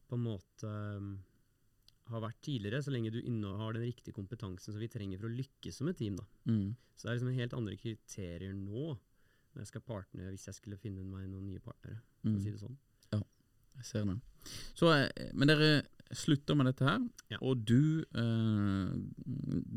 [0.09, 1.23] på en måte um,
[2.11, 5.37] har vært tidligere, så lenge du innehar den riktige kompetansen som vi trenger for å
[5.39, 6.17] lykkes som et team.
[6.19, 6.25] da.
[6.51, 6.75] Mm.
[6.97, 8.97] Så det er liksom helt andre kriterier nå
[9.55, 12.01] når jeg skal partnere, hvis jeg skulle finne meg noen nye partnere.
[12.21, 12.35] for Mm.
[12.37, 12.77] å si det sånn.
[13.83, 14.19] Jeg ser det.
[14.79, 16.99] Så, eh, men dere slutter med dette her,
[17.33, 17.37] Ja.
[17.41, 18.91] og du eh,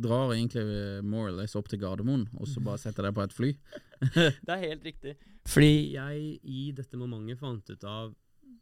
[0.05, 3.25] drar egentlig eh, more or less opp til Gardermoen, og så bare setter deg på
[3.25, 3.51] et fly.
[4.45, 5.15] Det er helt riktig.
[5.47, 8.15] Fordi jeg i dette momentet fant ut av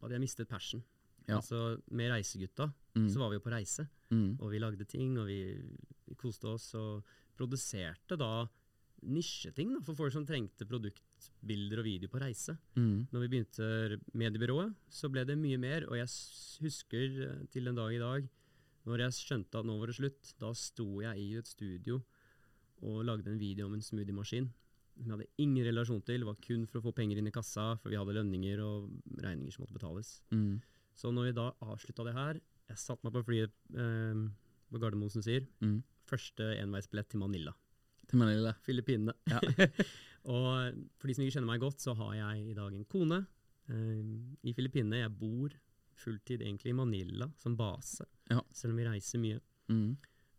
[0.05, 0.83] at jeg mistet passion.
[1.27, 1.39] Ja.
[1.41, 3.09] Altså Med Reisegutta Mm.
[3.11, 4.37] så var vi jo på reise, Mm.
[4.39, 5.39] og vi lagde ting, og vi,
[6.07, 7.03] vi koste oss, og
[7.37, 8.47] produserte da
[9.07, 12.57] nisjeting da, for folk som trengte produktbilder og video på reise.
[12.77, 13.07] Mm.
[13.13, 13.69] Når vi begynte
[14.17, 16.09] mediebyrået, så ble det mye mer, og jeg
[16.65, 18.29] husker eh, til den dag i dag,
[18.85, 22.03] når jeg skjønte at nå var det slutt, da sto jeg i et studio
[22.85, 24.51] og lagde en video om en smoothiemaskin.
[24.95, 27.33] Som jeg hadde ingen relasjon til, det var kun for å få penger inn i
[27.35, 28.91] kassa, for vi hadde lønninger og
[29.25, 30.11] regninger som måtte betales.
[30.31, 30.61] Mm.
[30.95, 32.39] Så når vi da avslutta det her,
[32.69, 34.21] jeg satte meg på flyet eh,
[34.71, 35.81] på Gardermoen sier, Mm.
[36.05, 37.55] første enveisbillett til Manila.
[38.11, 38.55] Til Manila.
[38.67, 39.15] Filippinene.
[39.33, 39.41] Ja.
[40.35, 43.19] og for de som ikke kjenner meg godt, så har jeg i dag en kone
[43.69, 44.15] eh,
[44.49, 45.03] i Filippinene.
[45.03, 45.53] Jeg bor
[46.01, 48.41] fulltid egentlig i Manila som base, Ja.
[48.53, 49.41] selv om vi reiser mye.
[49.71, 49.93] Mm.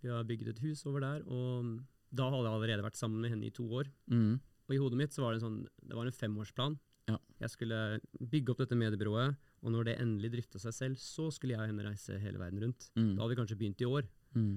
[0.03, 1.77] Vi har bygget et hus over der, og
[2.15, 3.87] da hadde jeg allerede vært sammen med henne i to år.
[4.11, 4.35] Mm.
[4.67, 6.75] Og i hodet mitt så var det en sånn, det var en femårsplan.
[7.09, 7.17] Ja.
[7.39, 7.79] Jeg skulle
[8.17, 11.69] bygge opp dette mediebyrået, og når det endelig drifta seg selv, så skulle jeg og
[11.71, 12.87] henne reise hele verden rundt.
[12.97, 13.11] Mm.
[13.15, 14.07] Da hadde vi kanskje begynt i år.
[14.37, 14.55] Mm.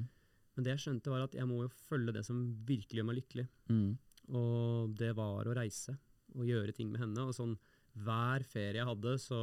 [0.59, 3.21] Men det jeg skjønte var at jeg må jo følge det som virkelig gjør meg
[3.21, 3.45] lykkelig.
[3.71, 3.91] Mm.
[4.35, 5.95] Og det var å reise
[6.35, 7.29] og gjøre ting med henne.
[7.31, 7.55] Og sånn
[8.03, 9.41] hver ferie jeg hadde, så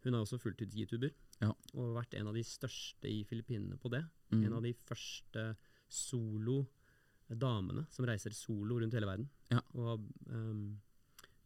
[0.00, 1.10] Hun er også fulltids-youtuber.
[1.42, 1.50] Ja.
[1.76, 4.00] Og vært en av de største i Filippinene på det.
[4.32, 4.46] Mm.
[4.46, 5.42] En av de første
[5.92, 6.62] solo
[7.28, 9.28] damene som reiser solo rundt hele verden.
[9.52, 9.60] Ja.
[9.76, 10.80] Og ehm,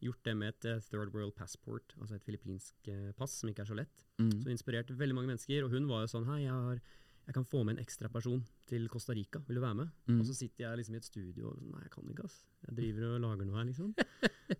[0.07, 3.65] gjort det med et eh, third world passport, altså et filippinsk eh, pass som ikke
[3.65, 4.01] er så lett.
[4.23, 4.31] Mm.
[4.45, 5.67] Så inspirerte veldig mange mennesker.
[5.67, 6.79] Og hun var jo sånn Hei, jeg, har,
[7.25, 9.39] jeg kan få med en ekstra person til Costa Rica.
[9.47, 9.89] Vil du være med?
[10.07, 10.19] Mm.
[10.21, 12.43] Og så sitter jeg liksom i et studio og Nei, jeg kan ikke, ass.
[12.67, 13.95] Jeg driver og lager noe her, liksom.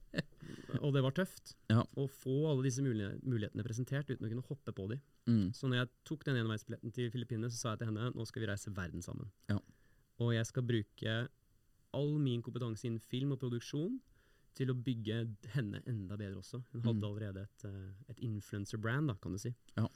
[0.86, 1.54] og det var tøft.
[1.71, 1.84] Ja.
[1.86, 5.01] Å få alle disse mulighetene presentert uten å kunne hoppe på dem.
[5.30, 5.45] Mm.
[5.56, 8.43] Så når jeg tok den enveisbilletten til Filippinene, så sa jeg til henne nå skal
[8.45, 9.30] vi reise verden sammen.
[9.51, 9.60] Ja.
[10.23, 11.15] Og jeg skal bruke
[11.95, 13.99] all min kompetanse innen film og produksjon
[14.56, 15.21] til å bygge
[15.56, 16.62] henne enda bedre også.
[16.71, 17.08] Hun hadde Mm.
[17.10, 19.54] allerede et, eh, et influencer-brand, kan du si.
[19.78, 19.88] Ja.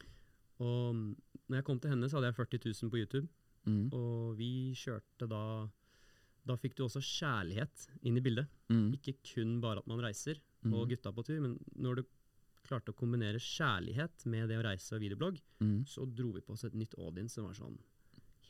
[0.60, 0.95] Og
[1.50, 3.28] når jeg kom til henne, så hadde jeg 40 000 på YouTube,
[3.67, 3.89] Mm.
[3.93, 5.67] og vi kjørte da
[6.48, 8.48] Da fikk du også kjærlighet inn i bildet.
[8.72, 8.93] Mm.
[8.95, 10.74] Ikke kun bare at man reiser Mm.
[10.74, 12.04] og gutta på tur, men når du
[12.63, 15.84] klarte å kombinere kjærlighet med det å reise og videoblogg, Mm.
[15.86, 17.78] så dro vi på oss et nytt audience som var sånn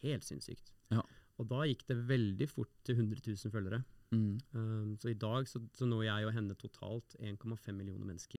[0.04, 0.72] helt sinnssykt.
[0.92, 1.02] Ja.
[1.40, 3.84] Og da gikk det veldig fort til 100 000 følgere.
[4.14, 4.40] Mm.
[4.54, 8.39] Um, så i dag så, så når jeg og henne totalt 1,5 millioner mennesker.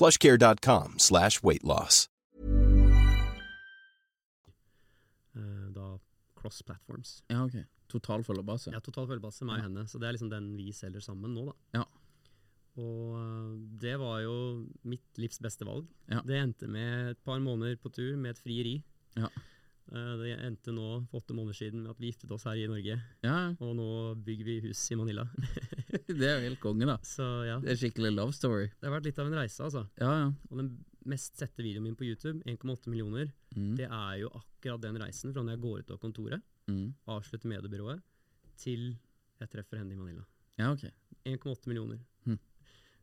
[0.00, 2.06] plushcare.com slash weight loss.
[5.36, 5.98] eh, da
[6.34, 7.22] cross platforms.
[7.28, 7.56] Ja, ok.
[7.90, 8.72] Total følgebase.
[8.74, 11.48] Ja, total følgebase meg og henne, så det er liksom den vi selger sammen nå,
[11.50, 11.80] da.
[11.80, 11.84] Ja.
[12.80, 14.36] Og eh, det var jo
[14.88, 15.88] mitt livs beste valg.
[16.10, 16.22] Ja.
[16.26, 18.76] Det endte med et par måneder på tur med et frieri.
[19.18, 19.30] Ja.
[19.90, 22.66] Eh, Det endte nå for åtte måneder siden med at vi giftet oss her i
[22.70, 22.94] Norge,
[23.26, 23.86] ja, og nå
[24.22, 25.24] bygger vi hus i Manila.
[26.06, 26.96] det er jo helt konge, da.
[27.02, 28.68] Så ja, Det er skikkelig love story.
[28.80, 29.82] det har vært litt av en reise, altså.
[29.98, 30.28] Ja, ja.
[30.50, 30.70] Og den
[31.10, 33.74] mest sette videoen min på YouTube, 1,8 millioner, Mm.
[33.76, 36.94] det er jo akkurat den reisen fra når jeg går ut av kontoret, Mm.
[37.08, 38.00] avslutter mediebyrået,
[38.56, 38.92] til
[39.40, 40.22] jeg treffer henne i Manila.
[40.58, 40.84] Ja, ok.
[41.26, 41.98] 1,8 millioner.
[42.26, 42.38] Mm.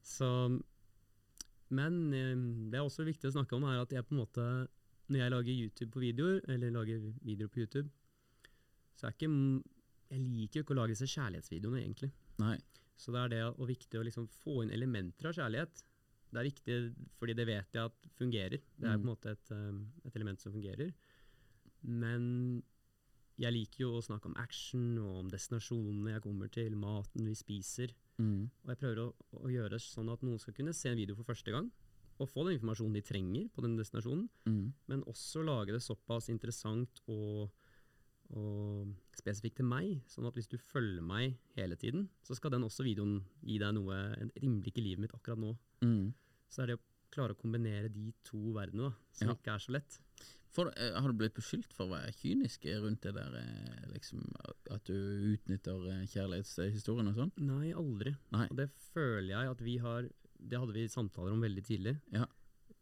[0.03, 0.61] Så
[1.69, 2.35] Men eh,
[2.71, 4.45] det er også viktig å snakke om, er at jeg på en måte
[5.07, 7.89] Når jeg lager YouTube på videoer, eller lager videoer på YouTube,
[8.97, 9.29] så er ikke
[10.09, 12.11] Jeg liker jo ikke å lage disse kjærlighetsvideoene, egentlig.
[12.39, 12.57] Nei.
[12.97, 15.83] Så det er det og viktig å liksom få inn elementer av kjærlighet.
[16.31, 16.77] Det er viktig
[17.19, 18.61] fordi det vet jeg at fungerer.
[18.79, 19.03] Det er Mm.
[19.03, 20.93] på en måte et, um, et element som fungerer.
[21.83, 22.63] Men
[23.37, 27.35] jeg liker jo å snakke om action og om destinasjonene jeg kommer til, maten vi
[27.37, 27.93] spiser.
[28.17, 28.49] Mm.
[28.63, 31.15] Og jeg prøver å, å gjøre det sånn at noen skal kunne se en video
[31.15, 31.69] for første gang,
[32.19, 34.73] og få den informasjonen de trenger på den destinasjonen, Mm.
[34.87, 37.49] men også lage det såpass interessant og,
[38.35, 42.65] og spesifikt til meg, sånn at hvis du følger meg hele tiden, så skal den
[42.67, 45.53] også videoen gi deg noe, en innblikk i livet mitt akkurat nå.
[45.85, 46.13] Mm.
[46.49, 49.35] Så er det å klare å kombinere de to verdenene, da, som Ja.
[49.35, 49.99] ikke er så lett.
[50.51, 54.23] For, eh, har du blitt beskyldt for å være kynisk rundt det der eh, liksom,
[54.71, 54.93] At du
[55.37, 57.31] utnytter eh, kjærlighetshistorien og sånn?
[57.37, 58.15] Nei, aldri.
[58.31, 58.47] Nei.
[58.49, 61.99] Og det føler jeg at vi har Det hadde vi samtaler om veldig tidlig.
[62.11, 62.25] Ja.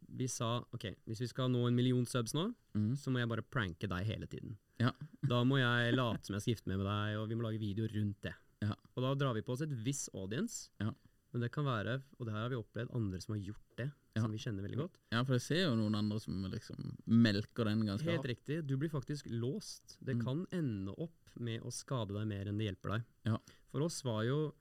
[0.07, 2.93] Vi sa ok, hvis vi skal nå en million subs nå, Mm.
[2.97, 4.57] så må jeg bare pranke deg hele tiden.
[4.79, 4.91] Ja.
[5.27, 7.59] Da må jeg late som jeg skal gifte meg med deg, og vi må lage
[7.59, 8.33] videoer rundt det.
[8.61, 8.75] Ja.
[8.95, 10.69] Og da drar vi på oss et viss audience.
[10.79, 10.91] Ja.
[11.33, 13.91] Men det kan være, og det her har vi opplevd andre som har gjort det,
[14.15, 14.21] Ja.
[14.21, 14.93] som vi kjenner veldig godt.
[15.11, 18.29] ja, for jeg ser jo noen andre som liksom melker den ganske Helt hardt.
[18.29, 19.97] riktig, du blir faktisk låst.
[20.03, 20.23] Det Mm.
[20.23, 23.03] kan ende opp med å skade deg mer enn det hjelper deg.
[23.25, 23.37] Ja.
[23.71, 24.53] For oss var jo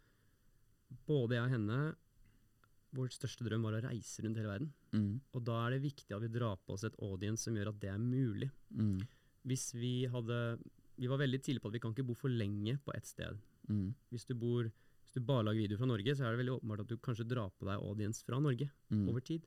[1.06, 1.78] både jeg og henne
[2.94, 4.68] Vår største drøm var å reise rundt hele verden.
[4.94, 5.20] Mm.
[5.34, 7.80] Og da er det viktig at vi drar på oss et audience som gjør at
[7.82, 8.50] det er mulig.
[8.70, 9.00] Mm.
[9.44, 10.58] Hvis vi hadde
[10.96, 13.40] Vi var veldig tidlig på at vi kan ikke bo for lenge på ett sted.
[13.68, 13.88] Mm.
[14.14, 14.68] Hvis du, bor,
[15.02, 17.26] hvis du bare lager videoer fra Norge, så er det veldig åpenbart at du kanskje
[17.26, 19.08] drar på deg audience fra Norge Mm.
[19.10, 19.42] over tid.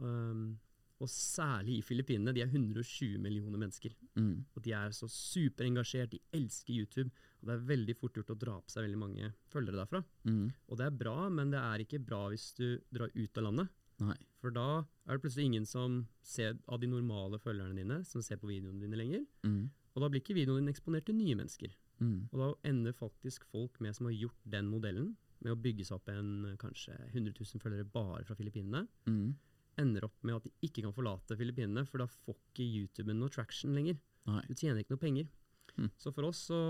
[0.00, 0.58] Um,
[1.02, 2.32] og særlig i Filippinene.
[2.32, 3.92] De er 120 millioner mennesker.
[4.16, 4.46] Mm.
[4.56, 7.10] Og de er så superengasjert, de elsker YouTube.
[7.40, 10.00] Og det er veldig fort gjort å dra på seg veldig mange følgere derfra.
[10.24, 10.46] Mm.
[10.70, 13.74] Og det er bra, men det er ikke bra hvis du drar ut av landet.
[14.06, 14.16] Nei.
[14.40, 14.68] For da
[15.06, 18.80] er det plutselig ingen som ser av de normale følgerne dine, som ser på videoene
[18.84, 19.26] dine lenger.
[19.44, 19.66] Mm.
[19.96, 21.72] Og da blir ikke videoen din eksponert til nye mennesker.
[22.00, 22.28] Mm.
[22.30, 25.98] Og da ender faktisk folk med som har gjort den modellen, med å bygge seg
[25.98, 29.34] opp en kanskje 100 000 følgere bare fra Filippinene, Mm.
[29.78, 33.32] Ender opp med at de ikke kan forlate Filippinene, for da får ikke YouTuben noe
[33.32, 33.98] traction lenger.
[34.26, 34.42] Nei.
[34.48, 35.28] Du tjener ikke noe penger.
[35.76, 35.90] Mm.
[36.00, 36.60] Så for oss så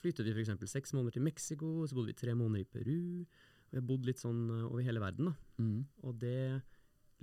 [0.00, 0.70] flyttet vi f.eks.
[0.70, 2.98] seks måneder til Mexico, så bodde vi tre måneder i Peru.
[3.24, 5.34] Og vi har bodd litt sånn eh, over hele verden, da.
[5.64, 5.80] Mm.
[6.04, 6.36] Og det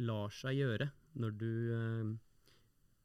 [0.01, 0.89] lar seg gjøre
[1.21, 2.11] når du eh,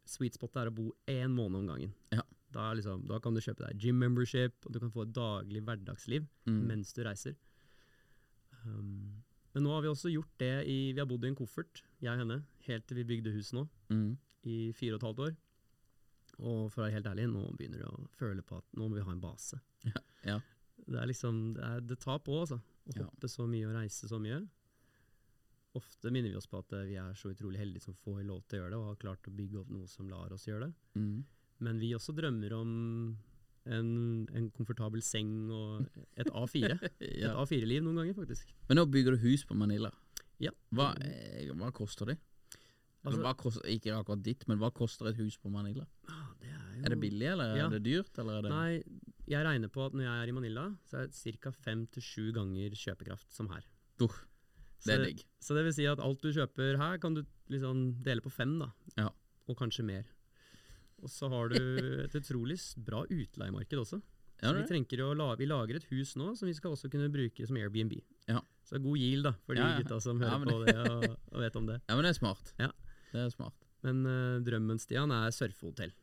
[0.06, 1.94] Sweet spot er å bo én måned om gangen.
[2.14, 2.22] Ja.
[2.54, 5.64] Da, liksom, da kan du kjøpe deg gym membership, og du kan få et daglig
[5.66, 6.60] hverdagsliv Mm.
[6.68, 7.34] mens du reiser.
[8.64, 9.24] Um,
[9.56, 12.12] men nå har vi også gjort det i Vi har bodd i en koffert, jeg
[12.12, 14.10] og henne, helt til vi bygde hus nå, Mm.
[14.44, 15.36] i fire og et halvt år.
[16.44, 18.98] Og for å være helt ærlig, nå begynner du å føle på at nå må
[18.98, 19.56] vi ha en base.
[20.26, 20.36] Ja.
[20.86, 22.60] Det er liksom Det, er, det tar på, altså.
[22.60, 23.04] Å Ja.
[23.08, 24.42] hoppe så mye og reise så mye.
[25.76, 28.44] Ofte minner vi oss på at eh, vi er så utrolig heldige som får lov
[28.48, 30.68] til å gjøre det, og har klart å bygge opp noe som lar oss gjøre
[30.68, 30.74] det.
[31.00, 31.24] Mm.
[31.60, 32.70] Men vi også drømmer om
[33.66, 36.76] en, en komfortabel seng og et A4.
[37.00, 38.52] Et A4-liv noen ganger, faktisk.
[38.68, 39.90] Men nå bygger du hus på Manila.
[40.42, 40.50] Ja.
[40.74, 42.18] Hva, eh, hva koster det?
[43.06, 45.84] Altså- hva koster, ikke akkurat ditt, men hva koster et hus på Manila?
[46.10, 47.66] Ah, det er, jo, Er det billig, eller Ja.
[47.66, 48.18] er det dyrt?
[48.18, 48.82] Eller er det Nei,
[49.28, 51.50] jeg regner på at når jeg er i Manila, så er det ca.
[51.52, 53.62] fem til sju ganger kjøpekraft som her.
[54.02, 54.08] Uh,
[54.84, 58.02] Det er Så- Så det vil si at alt du kjøper her, kan du liksom
[58.02, 58.72] dele på fem, da.
[58.98, 59.08] Ja.
[59.48, 60.04] Og kanskje mer.
[61.06, 61.58] Og så har du
[62.02, 64.00] et utrolig bra utleiemarked også.
[64.42, 67.46] Ja, Så vi, la, vi lager et hus nå som vi skal også kunne bruke
[67.48, 67.94] som Airbnb.
[68.28, 68.42] Ja.
[68.66, 71.38] Så god yield da, for de Ja, gutta som hører men på det og, og
[71.40, 71.78] vet om det.
[71.86, 72.50] ja, men det er smart.
[72.60, 72.68] Ja.
[73.12, 73.64] Det er smart.
[73.86, 75.94] Men uh, drømmen, Stian, er surfehotell.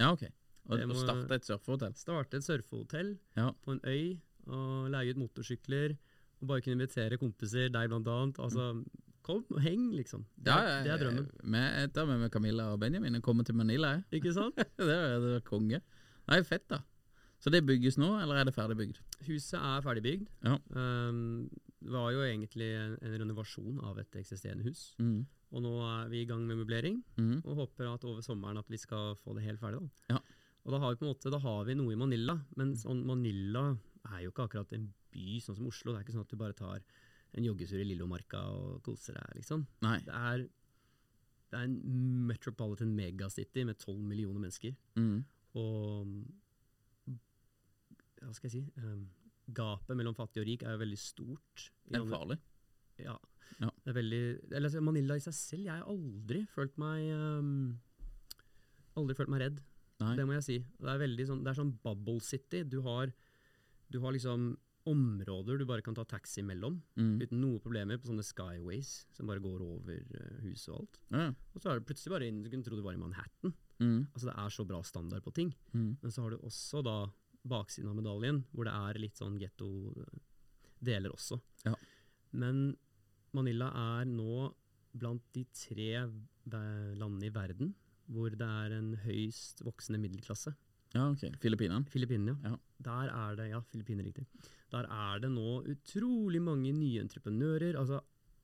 [0.00, 0.24] Ja, ok.
[0.70, 1.94] Og, og starte et surfehotell.
[1.98, 4.14] Starte et surfehotell på en øy,
[4.46, 5.96] og leie ut motorsykler,
[6.40, 8.38] og bare kunne invitere kompiser, deg blant annet.
[8.42, 8.70] Altså,
[9.22, 10.24] kom og heng, liksom.
[10.36, 11.26] Det er, Ja, det er drømmen.
[11.44, 13.94] Med, etter med, med Camilla og Benjamin og kommer til Manila.
[13.96, 14.20] jeg.
[14.20, 14.56] Ikke sant?
[14.78, 15.80] det er det er konge.
[16.28, 16.80] Nei, fett, da.
[17.42, 19.00] Så det bygges nå, eller er det ferdigbygd?
[19.26, 20.28] Huset er ferdigbygd.
[20.46, 20.58] Ja.
[20.78, 21.48] Um,
[21.82, 24.92] det var jo egentlig en, en renovasjon av et eksisterende hus.
[25.02, 25.24] Mm.
[25.52, 27.40] Og nå er vi i gang med møblering, Mm.
[27.44, 29.80] og håper at over sommeren at vi skal få det helt ferdig.
[29.82, 30.14] Da.
[30.14, 30.20] Ja.
[30.62, 33.02] Og da har vi på en måte Da har vi noe i Manila, men sånn
[33.04, 33.72] Manila
[34.14, 35.90] er jo ikke akkurat en by sånn som Oslo.
[35.92, 36.84] Det er ikke sånn at du bare tar
[37.32, 39.64] en joggetur i Lillomarka og koser deg, liksom.
[39.84, 39.98] Nei.
[40.04, 40.44] Det er,
[41.52, 41.76] det er en
[42.28, 44.76] metropolitan megacity med tolv millioner mennesker.
[45.00, 45.22] Mm.
[45.60, 46.14] Og
[48.22, 49.04] hva skal jeg si um,
[49.52, 51.64] Gapet mellom fattig og rik er jo veldig stort.
[51.90, 52.38] Det er farlig.
[53.02, 53.16] Ja.
[53.58, 53.68] Ja.
[53.82, 54.20] Det er veldig
[54.52, 57.50] eller, altså, Manila i seg selv Jeg har aldri følt meg um,
[58.96, 59.58] Aldri følt meg redd.
[60.02, 60.14] Nei.
[60.18, 60.58] Det må jeg si.
[60.78, 62.62] Det er veldig sånn Det er sånn bubble city.
[62.68, 63.12] Du har,
[63.92, 64.52] du har liksom
[64.86, 67.20] områder du bare kan ta taxi mellom Mm.
[67.22, 70.98] uten noe problemer på sånne skyways som bare går over eh, huset og alt.
[71.10, 71.26] Ja.
[71.54, 73.54] Og så er det plutselig bare inn Du kunne tro du var i Manhattan.
[73.80, 74.06] Mm.
[74.14, 75.54] Altså Det er så bra standard på ting.
[75.72, 75.96] Mm.
[76.02, 76.96] Men så har du også da
[77.44, 81.40] baksiden av medaljen, hvor det er litt sånn getto-deler også.
[81.66, 81.74] Ja.
[82.32, 82.76] Men
[83.34, 84.52] Manila er nå
[84.94, 86.06] blant de tre
[86.50, 87.74] landene i verden
[88.12, 90.52] hvor det er en høyst voksende middelklasse.
[90.92, 91.26] Ja, ok.
[91.42, 91.84] Filippinene.
[91.92, 92.52] Filippinene, ja.
[92.52, 92.58] Ja.
[92.82, 94.26] Der er det ja, Filippiner, riktig.
[94.72, 97.78] Der er det nå utrolig mange nye entreprenører.
[97.78, 98.00] Altså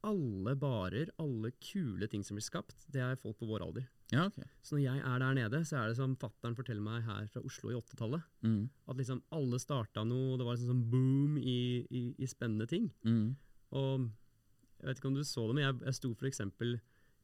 [0.07, 3.89] alle barer, alle kule ting som blir skapt, det er folk på vår alder.
[4.13, 4.39] Ja, ok.
[4.65, 7.43] Så når jeg er der nede, så er det som fattern forteller meg her fra
[7.45, 8.25] Oslo i 80-tallet.
[8.47, 8.63] Mm.
[8.89, 11.59] At liksom alle starta noe, det var liksom sånn boom i,
[11.91, 12.89] i, i spennende ting.
[13.05, 13.35] Mm.
[13.77, 14.07] Og
[14.79, 16.79] jeg vet ikke om du så det, men jeg, jeg sto for eksempel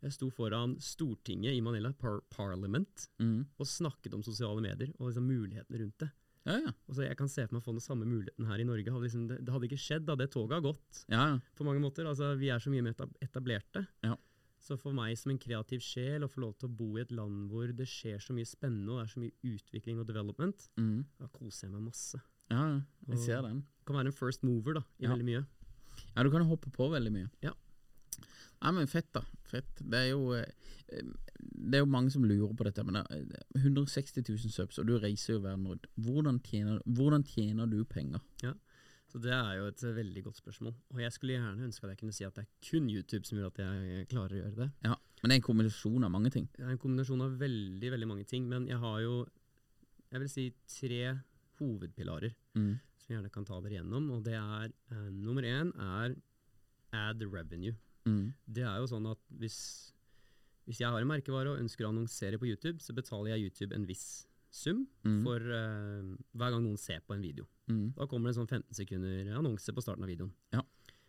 [0.05, 3.47] jeg sto foran Stortinget i Manila, par Parliament, Mm.
[3.59, 6.11] og snakket om sosiale medier og liksom mulighetene rundt det.
[6.47, 6.73] Ja, ja.
[6.89, 8.85] Og så Jeg kan se for meg å få den samme muligheten her i Norge.
[8.93, 11.39] Hadde liksom, det, det hadde ikke skjedd da det toget har gått, ja, ja.
[11.57, 12.05] på mange måter.
[12.07, 13.87] Altså, Vi er så mye mer etablerte.
[14.05, 14.15] Ja.
[14.61, 17.11] Så for meg som en kreativ sjel å få lov til å bo i et
[17.13, 20.69] land hvor det skjer så mye spennende, og det er så mye utvikling og development,
[20.79, 21.05] Mm.
[21.19, 22.21] da koser jeg meg masse.
[22.51, 22.81] ja.
[23.09, 23.65] Jeg Og- ser den.
[23.87, 25.47] Kan være en first mover da, i veldig mye.
[26.17, 27.31] Ja, du kan hoppe på veldig mye.
[27.43, 27.53] Ja.
[28.63, 29.23] Nei, men fett, da.
[29.51, 29.71] Fett.
[29.81, 30.47] Det er jo eh,
[31.39, 32.85] Det er jo mange som lurer på dette.
[32.85, 35.87] Men det er 160 000 subs, og du reiser jo verden rundt.
[36.01, 38.21] Hvordan tjener, hvordan tjener du penger?
[39.13, 40.73] Så det er jo et eh, veldig godt spørsmål.
[40.95, 43.39] Og jeg skulle gjerne ønske at jeg kunne si at det er kun YouTube som
[43.39, 44.71] gjør at jeg klarer å gjøre det.
[44.89, 46.49] Ja, Men det er en kombinasjon av mange ting.
[46.57, 49.15] Det er en kombinasjon av veldig, veldig mange ting, men jeg har jo,
[50.11, 50.49] jeg vil si,
[50.81, 51.15] tre
[51.61, 52.75] hovedpilarer Mm.
[52.99, 56.15] som jeg gjerne kan ta dere gjennom, og det er, eh, nummer én er
[56.93, 57.75] ad revenue.
[58.07, 58.35] Mm.
[58.47, 59.59] Det er jo sånn at hvis,
[60.69, 63.75] hvis jeg har en merkevare og ønsker å annonsere på YouTube, så betaler jeg YouTube
[63.77, 65.23] en viss sum Mm.
[65.27, 67.45] for uh, hver gang noen ser på en video.
[67.67, 67.89] Mm.
[67.97, 70.31] Da kommer det en sånn 15 sekunder annonse på starten av videoen.
[70.55, 70.63] Ja.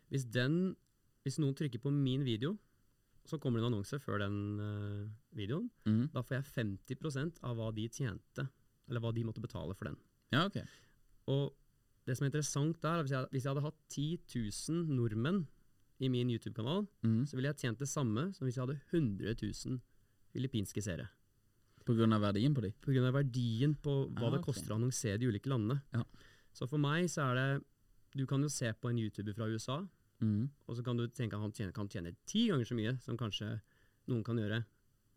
[0.09, 0.75] Hvis, den,
[1.23, 2.55] hvis noen trykker på min video,
[3.25, 5.05] så kommer det en annonse før den uh,
[5.37, 5.69] videoen.
[5.85, 6.07] Mm.
[6.13, 6.49] Da får jeg
[6.97, 8.47] 50% av hva de tjente,
[8.89, 9.99] eller hva de måtte betale for den.
[10.33, 10.59] Ja, ok.
[11.33, 11.53] Og
[12.05, 14.19] det som er interessant der, er hvis jeg, hvis jeg hadde hatt 10
[14.73, 15.43] 000 nordmenn
[15.99, 17.25] i min YouTube-kanal, Mm.
[17.27, 19.79] så ville jeg tjent det samme som hvis jeg hadde 100 000
[20.33, 21.07] filippinske seere.
[21.87, 22.73] Av verdien på de.
[22.99, 25.81] Av verdien på hva Ah, det koster koster å annonsere de ulike landene.
[25.93, 26.03] Ja.
[26.51, 27.65] Så for meg så er det
[28.15, 29.85] Du kan jo se på en YouTuber fra USA,
[30.21, 30.49] Mm.
[30.69, 33.17] og så kan du tenke at han tjener, kan tjene ti ganger så mye som
[33.17, 33.59] kanskje
[34.07, 34.63] noen kan gjøre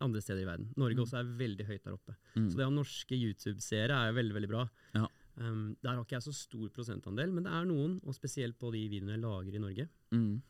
[0.01, 0.73] andre steder i verden.
[0.75, 1.05] Norge Mm.
[1.05, 2.15] også er veldig høyt der oppe.
[2.35, 2.49] Mm.
[2.51, 4.69] Så det å ha norske YouTube-seere er jo veldig veldig bra.
[4.95, 5.07] Ja.
[5.37, 8.69] Um, der har ikke jeg så stor prosentandel, men det er noen, og spesielt på
[8.73, 9.89] de videoene jeg lager i Norge.
[10.11, 10.41] Mm.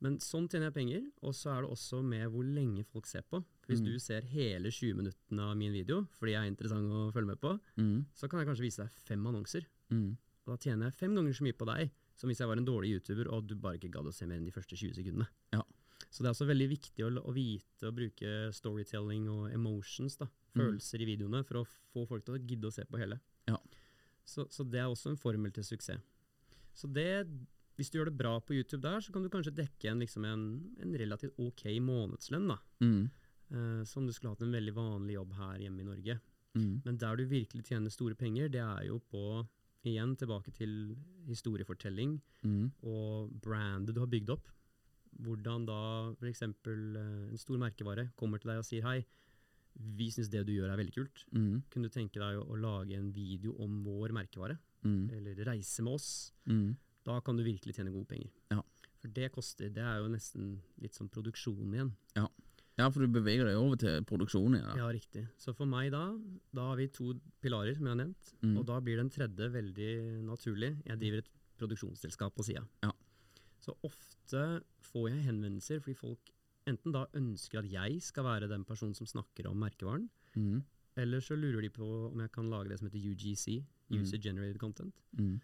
[0.00, 3.22] Men sånn tjener jeg penger, og så er det også med hvor lenge folk ser
[3.26, 3.40] på.
[3.66, 3.84] Hvis Mm.
[3.84, 7.40] du ser hele 20 minuttene av min video, fordi jeg er interessant å følge med
[7.40, 8.04] på, Mm.
[8.14, 9.66] så kan jeg kanskje vise deg fem annonser.
[9.90, 10.16] Mm.
[10.46, 12.64] Og da tjener jeg fem ganger så mye på deg som hvis jeg var en
[12.64, 15.26] dårlig YouTuber og du bare ikke gadd å se mer enn de første 20 sekundene.
[15.52, 15.62] Ja.
[16.10, 20.26] Så det er også veldig viktig å, å vite å bruke storytelling og emotions, da,
[20.56, 23.20] følelser i videoene, for å få folk til å gidde å se på hele.
[23.46, 23.58] Ja.
[24.24, 26.00] Så, så det er også en formel til suksess.
[26.74, 27.26] Så det,
[27.78, 30.24] hvis du gjør det bra på YouTube der, så kan du kanskje dekke en, liksom
[30.26, 30.42] en,
[30.82, 32.58] en relativt ok månedslønn, da.
[32.82, 33.04] Mm.
[33.48, 36.18] Uh, som du skulle hatt en veldig vanlig jobb her hjemme i Norge.
[36.58, 36.72] Mm.
[36.84, 39.22] Men der du virkelig tjener store penger, det er jo på
[39.86, 40.72] Igjen tilbake til
[41.30, 42.72] historiefortelling Mm.
[42.82, 44.48] og brandet du har bygd opp.
[45.22, 45.76] hvordan da
[46.18, 46.42] f.eks.
[46.42, 48.98] Uh, en stor merkevare kommer til deg og sier hei,
[49.78, 51.24] vi syns det du gjør er veldig kult.
[51.32, 51.62] Mm.
[51.70, 54.58] Kunne du tenke deg å, å lage en video om vår merkevare?
[54.84, 55.08] Mm.
[55.16, 56.10] Eller reise med oss?
[56.50, 56.76] Mm.
[57.08, 58.28] Da kan du virkelig tjene gode penger.
[58.52, 58.60] Ja.
[59.00, 59.70] For det koster.
[59.72, 61.92] Det er jo nesten litt som produksjon igjen.
[62.18, 62.26] Ja.
[62.80, 64.66] ja, for du beveger deg over til produksjon igjen.
[64.68, 64.76] da.
[64.82, 65.24] Ja, riktig.
[65.40, 66.02] Så for meg da,
[66.52, 68.32] da har vi to pilarer, som jeg har nevnt.
[68.42, 68.56] Mm.
[68.60, 69.90] Og da blir den tredje veldig
[70.26, 70.72] naturlig.
[70.84, 72.64] Jeg driver et produksjonsselskap på sida.
[72.84, 72.92] Ja.
[73.62, 74.42] Så ofte
[74.92, 76.34] får jeg henvendelser fordi folk
[76.68, 80.62] enten da ønsker at jeg skal være den personen som snakker om merkevaren, Mm.
[80.96, 84.02] eller så lurer de på om jeg kan lage det som heter UGC, Mm.
[84.02, 85.40] User Generated Content, Mm.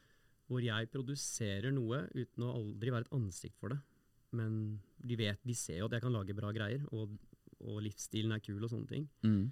[0.50, 3.80] Hvor jeg produserer noe uten å aldri være et ansikt for det.
[4.34, 7.14] Men de vet, de ser jo at jeg kan lage bra greier, og,
[7.62, 9.06] og livsstilen er kul og sånne ting.
[9.26, 9.44] Mm.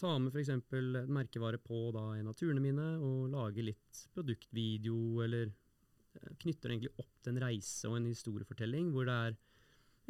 [0.00, 0.52] Ta med f.eks.
[0.56, 6.72] et merkevare på da, en av turene mine, og lage litt produktvideo, eller eh, knytter
[6.72, 9.38] egentlig opp til en reise og en historiefortelling, hvor det er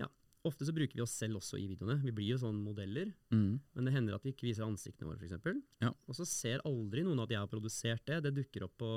[0.04, 0.10] ja,
[0.46, 1.98] Ofte så bruker vi oss selv også i videoene.
[2.04, 3.10] Vi blir jo sånn modeller.
[3.34, 3.58] Mm.
[3.74, 5.58] Men det hender at vi ikke viser ansiktene våre, f.eks.
[5.82, 5.90] Ja.
[6.06, 8.22] Og så ser aldri noen at jeg har produsert det.
[8.24, 8.92] Det dukker opp på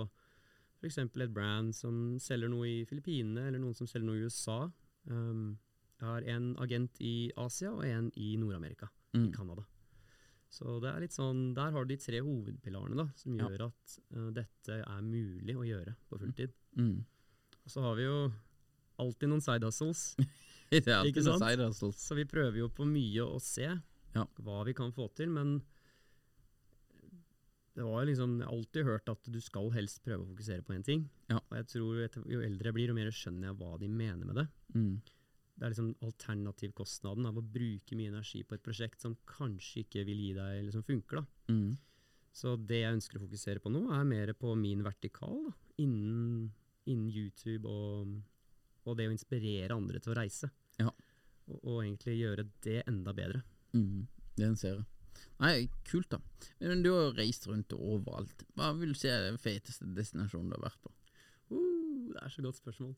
[0.84, 0.98] f.eks.
[1.00, 4.60] et brand som selger noe i Filippinene, eller noen som selger noe i USA.
[5.10, 5.58] Um,
[6.00, 9.28] jeg har en agent i Asia og en i Nord-Amerika, Mm.
[9.30, 9.64] i Canada.
[10.50, 13.48] Så det er litt sånn, der har du de tre hovedpilarene da, som Ja.
[13.48, 16.52] gjør at uh, dette er mulig å gjøre på fulltid.
[16.78, 17.06] Mm.
[17.66, 18.32] Og så har vi jo
[19.00, 20.16] alltid noen side hustles.
[20.74, 21.46] Det er alltid Ikke noe sant?
[21.52, 21.96] side hustles.
[22.02, 23.66] Så vi prøver jo på mye å se
[24.16, 24.26] Ja.
[24.42, 25.62] hva vi kan få til, men
[27.74, 30.76] det var liksom, jeg har alltid hørt at du skal helst prøve å fokusere på
[30.76, 31.08] én ting.
[31.32, 31.40] Ja.
[31.40, 34.30] Og jeg tror etter, jo eldre jeg blir, jo mer skjønner jeg hva de mener
[34.30, 34.46] med det.
[34.76, 34.94] Mm.
[35.54, 40.06] Det er liksom alternativkostnaden av å bruke mye energi på et prosjekt som kanskje ikke
[40.06, 41.22] vil gi deg, eller som funker.
[41.22, 41.54] da.
[41.54, 41.74] Mm.
[42.34, 46.52] Så det jeg ønsker å fokusere på nå, er mer på min vertikal da, innen,
[46.90, 48.16] innen YouTube og,
[48.86, 50.50] og det å inspirere andre til å reise.
[50.82, 50.94] Ja.
[51.50, 53.42] Og, og egentlig gjøre det enda bedre.
[53.74, 54.06] Mm.
[54.38, 54.90] Den ser jeg.
[55.40, 56.20] Nei, kult da.
[56.62, 58.44] Men du har jo reist rundt overalt.
[58.56, 60.92] Hva vil du si er den feteste destinasjonen du har vært på?
[61.52, 62.94] Uh, det er så godt spørsmål.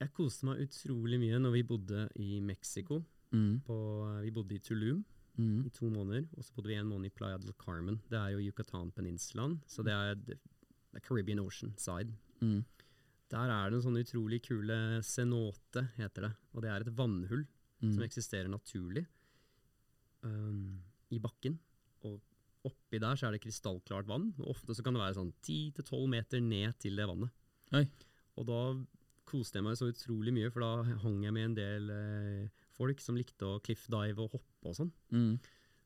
[0.00, 3.02] Jeg koste meg utrolig mye når vi bodde i Mexico.
[3.34, 3.60] Mm.
[3.66, 3.76] På,
[4.24, 5.04] vi bodde i Tulum
[5.38, 5.62] Mm.
[5.64, 8.00] i to måneder, og så bodde vi en måned i Playa del Carmen.
[8.10, 10.34] Det er jo Yucatan-peninsulaen, så det er, the,
[10.92, 12.12] the Caribbean Ocean side.
[12.42, 12.64] Mm.
[13.30, 16.32] Der er det en sånn utrolig kule cenote, heter det.
[16.52, 17.46] Og det er et vannhull
[17.80, 17.94] Mm.
[17.94, 19.06] som eksisterer naturlig
[20.24, 20.82] um,
[21.14, 21.58] i bakken.
[22.06, 22.18] Og
[22.68, 24.30] oppi der så er det krystallklart vann.
[24.40, 27.32] Og ofte så kan det være sånn 10-12 meter ned til det vannet.
[27.76, 27.84] Oi.
[28.40, 28.60] Og da
[29.30, 33.02] koste jeg meg så utrolig mye, for da hang jeg med en del eh, folk
[33.02, 34.92] som likte å cliffdive og hoppe og sånn.
[35.14, 35.34] Mm.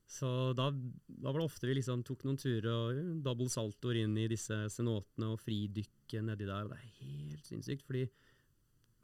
[0.09, 4.13] Så da, da var det ofte vi liksom tok noen turer og double saltoer inn
[4.21, 6.67] i disse cenotene og fridykke nedi der.
[6.67, 8.05] Og det er helt sinnssykt, fordi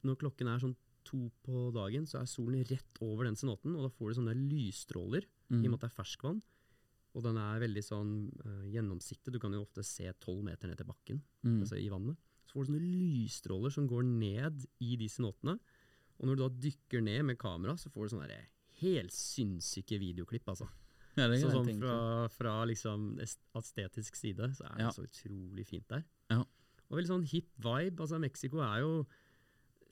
[0.06, 3.88] når klokken er sånn to på dagen, så er solen rett over den cenoten, og
[3.88, 6.42] da får du sånne lysstråler, i og med at det er ferskvann.
[7.14, 8.12] Og den er veldig sånn
[8.46, 9.34] uh, gjennomsiktig.
[9.34, 11.60] Du kan jo ofte se tolv meter ned til bakken, Mm.
[11.66, 12.16] altså i vannet.
[12.48, 15.58] Så får du sånne lysstråler som går ned i de cenotene.
[16.20, 18.40] Og når du da dykker ned med kamera, så får du sånne
[18.82, 20.68] helt sinnssyke videoklipp, altså.
[21.18, 24.92] Ja, det Så sånn fra, fra liksom estetisk side, så er det Ja.
[24.92, 26.06] så utrolig fint der.
[26.30, 26.40] Ja.
[26.90, 28.00] Og veldig sånn hip vibe.
[28.00, 29.06] Altså, Mexico er jo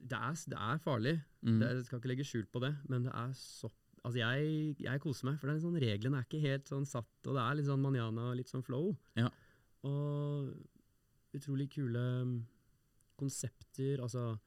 [0.02, 1.22] Det er, det er farlig.
[1.44, 1.58] Mm.
[1.60, 3.70] Det, jeg skal ikke legge skjul på det, men det er så
[4.04, 7.34] Altså, jeg, jeg koser meg, for er sånn, reglene er ikke helt sånn satt, og
[7.36, 8.94] det er litt sånn manjana og litt sånn flow.
[9.18, 9.28] Ja.
[9.84, 10.54] Og
[11.36, 12.38] utrolig kule mm,
[13.20, 14.00] konsepter.
[14.04, 14.38] Altså,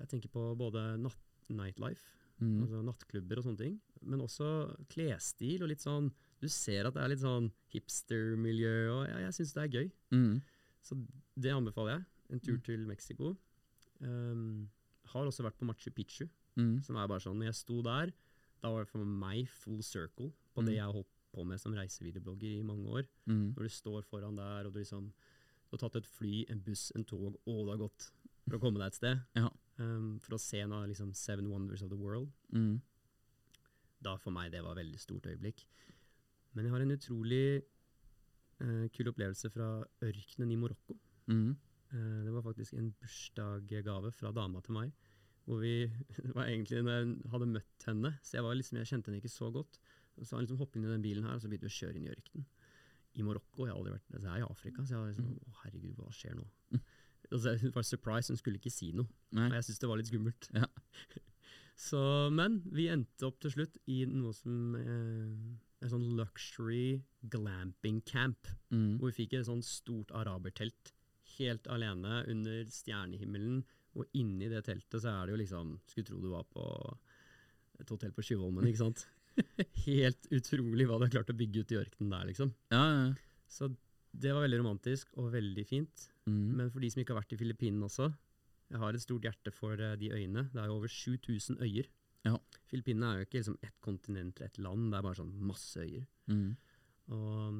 [0.00, 1.20] jeg tenker på både natt,
[1.54, 2.10] nightlife,
[2.42, 2.64] Mm.
[2.64, 4.46] altså nattklubber og sånne ting, men også
[4.90, 6.08] klesstil og litt sånn
[6.42, 9.86] Du ser at det er litt sånn hipster-miljø, og ja, jeg syns det er gøy.
[10.12, 10.40] Mm.
[10.84, 10.98] Så
[11.40, 12.04] det anbefaler jeg.
[12.34, 13.30] En tur til Mexico.
[14.02, 14.66] Um,
[15.14, 16.26] har også vært på Machu Picchu,
[16.58, 16.82] Mm.
[16.84, 18.12] som er bare sånn Når jeg sto der,
[18.64, 20.66] da var det for meg full circle på Mm.
[20.70, 23.04] det jeg har holdt på med som reisevideoblogger i mange år.
[23.26, 23.52] Mm.
[23.56, 25.12] Når du står foran der, og du liksom
[25.70, 28.04] Du har tatt et fly, en buss, en tog, og det har gått
[28.46, 29.20] for å komme deg et sted.
[29.34, 29.48] Ja.
[29.76, 32.28] Um, for å se en av liksom Seven Wonders of the World.
[32.54, 32.76] Mm.
[34.04, 35.64] Da for meg det var et veldig stort øyeblikk.
[36.54, 37.64] Men jeg har en utrolig
[38.62, 39.68] uh, kul opplevelse fra
[40.06, 40.94] ørkenen i Marokko.
[41.26, 41.56] Mm.
[41.90, 44.92] Uh, det var faktisk en bursdagsgave fra dama til meg.
[45.44, 45.74] Hvor vi,
[46.36, 49.34] var egentlig når jeg hadde møtt henne, så jeg, var liksom, jeg kjente henne ikke
[49.34, 49.80] så godt.
[50.14, 51.78] Og så han liksom hoppet inn i den bilen her, og så begynte vi å
[51.80, 52.46] kjøre inn i ørkenen.
[53.14, 53.66] I Marokko.
[53.66, 55.98] Jeg har aldri vært altså, Jeg er i Afrika, så jeg var liksom Å, herregud,
[56.00, 56.46] hva skjer nå?
[57.30, 59.06] Altså, hun var surprise, hun skulle ikke si noe.
[59.34, 59.46] Nei.
[59.48, 60.48] Og jeg syntes det var litt skummelt.
[60.54, 60.66] Ja.
[61.74, 65.32] Så, men vi endte opp til slutt i noe som eh,
[65.82, 67.00] En sånn luxury
[67.32, 68.46] glamping camp.
[68.70, 69.00] Mm.
[69.00, 70.92] Hvor vi fikk et sånn stort arabertelt
[71.34, 73.64] helt alene under stjernehimmelen
[73.94, 76.64] Og inni det teltet så er det jo liksom Skulle tro du var på
[77.82, 79.04] et hotell på Tjuvholmen, ikke sant?
[79.86, 82.52] Helt utrolig hva de har klart å bygge ut i ørkenen der, liksom.
[82.74, 83.08] Ja, ja.
[83.50, 83.70] Så
[84.14, 86.06] det var veldig romantisk og veldig fint.
[86.30, 86.54] Mm.
[86.60, 88.12] Men for de som ikke har vært i Filippinene også,
[88.70, 90.46] jeg har et stort hjerte for eh, de øyene.
[90.52, 91.90] Det er jo over 7000 øyer.
[92.24, 92.36] Ja.
[92.70, 95.82] Filippinene er jo ikke liksom ett kontinent eller ett land, det er bare sånn masse
[95.82, 96.06] øyer.
[96.30, 96.54] Mm.
[97.14, 97.58] Og um,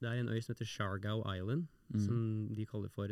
[0.00, 2.00] det er en øy som heter Shargao Island, Mm.
[2.06, 2.18] som
[2.56, 3.08] de kaller for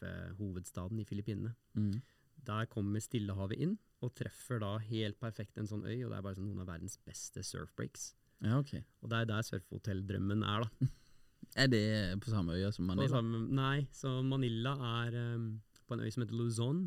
[0.00, 1.54] surfehovedstaden i Filippinene.
[1.76, 2.00] Mm.
[2.46, 6.22] Der kommer Stillehavet inn, og treffer da helt perfekt en sånn øy, og det er
[6.24, 8.10] bare sånn noen av verdens beste surfbreaks.
[8.44, 8.74] Ja, ok.
[9.02, 10.86] Og det er der surfehotelldrømmen er, da.
[11.56, 11.80] Er det
[12.20, 13.06] på samme øya som Manila?
[13.08, 14.72] samme, nei, så Manila
[15.04, 16.80] er um, på en øy som heter Luzon,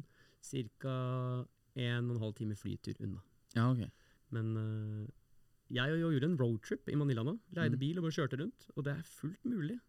[0.43, 0.95] ca.
[1.79, 3.21] en og en halv time flytur unna.
[3.55, 3.85] Ja, ok.
[4.35, 5.07] Men uh,
[5.73, 7.37] jeg gjorde en roadtrip i Manila nå.
[7.55, 7.79] Leide Mm.
[7.81, 8.67] bil og bare kjørte rundt.
[8.75, 9.79] Og det er fullt mulig.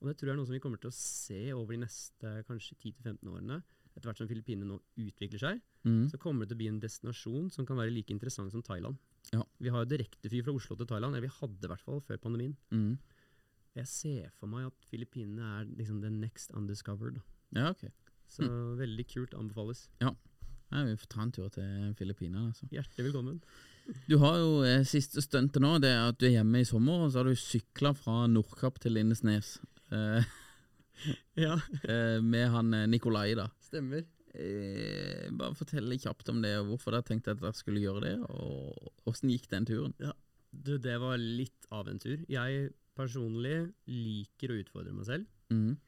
[0.00, 2.30] Og det tror jeg er noe som vi kommer til å se over de neste
[2.48, 3.58] kanskje 10-15 årene.
[3.90, 6.10] Etter hvert som Filippinene nå utvikler seg, Mm.
[6.10, 8.96] så kommer det til å bli en destinasjon som kan være like interessant som Thailand.
[9.32, 9.42] Ja.
[9.60, 12.18] Vi har jo direktefly fra Oslo til Thailand, eller vi hadde i hvert fall før
[12.20, 12.56] pandemien.
[12.70, 12.98] Mm.
[13.76, 17.20] Jeg ser for meg at Filippinene er liksom the next undiscovered.
[17.52, 17.88] Ja, ok.
[18.28, 18.44] Så
[18.78, 19.88] veldig kult, anbefales.
[20.70, 22.68] Nei, vi får ta en tur til Filippinene, altså.
[22.70, 23.40] Hjertelig velkommen.
[24.06, 27.06] Du har jo eh, siste stuntet nå, det er at du er hjemme i sommer,
[27.06, 29.56] og så har du sykla fra Nordkapp til Lindesnes.
[29.90, 30.24] Eh,
[31.40, 31.54] Ja,
[31.88, 33.48] eh, med han eh, Nikolai, da.
[33.64, 34.04] stemmer.
[34.30, 38.16] Eh, bare fortell kjapt om det, og hvorfor dere tenkte at dere skulle gjøre det,
[38.30, 39.94] og åssen gikk den turen?
[40.50, 42.20] Du, det var litt av en tur.
[42.30, 45.28] Jeg personlig liker å utfordre meg selv.
[45.54, 45.78] Mm.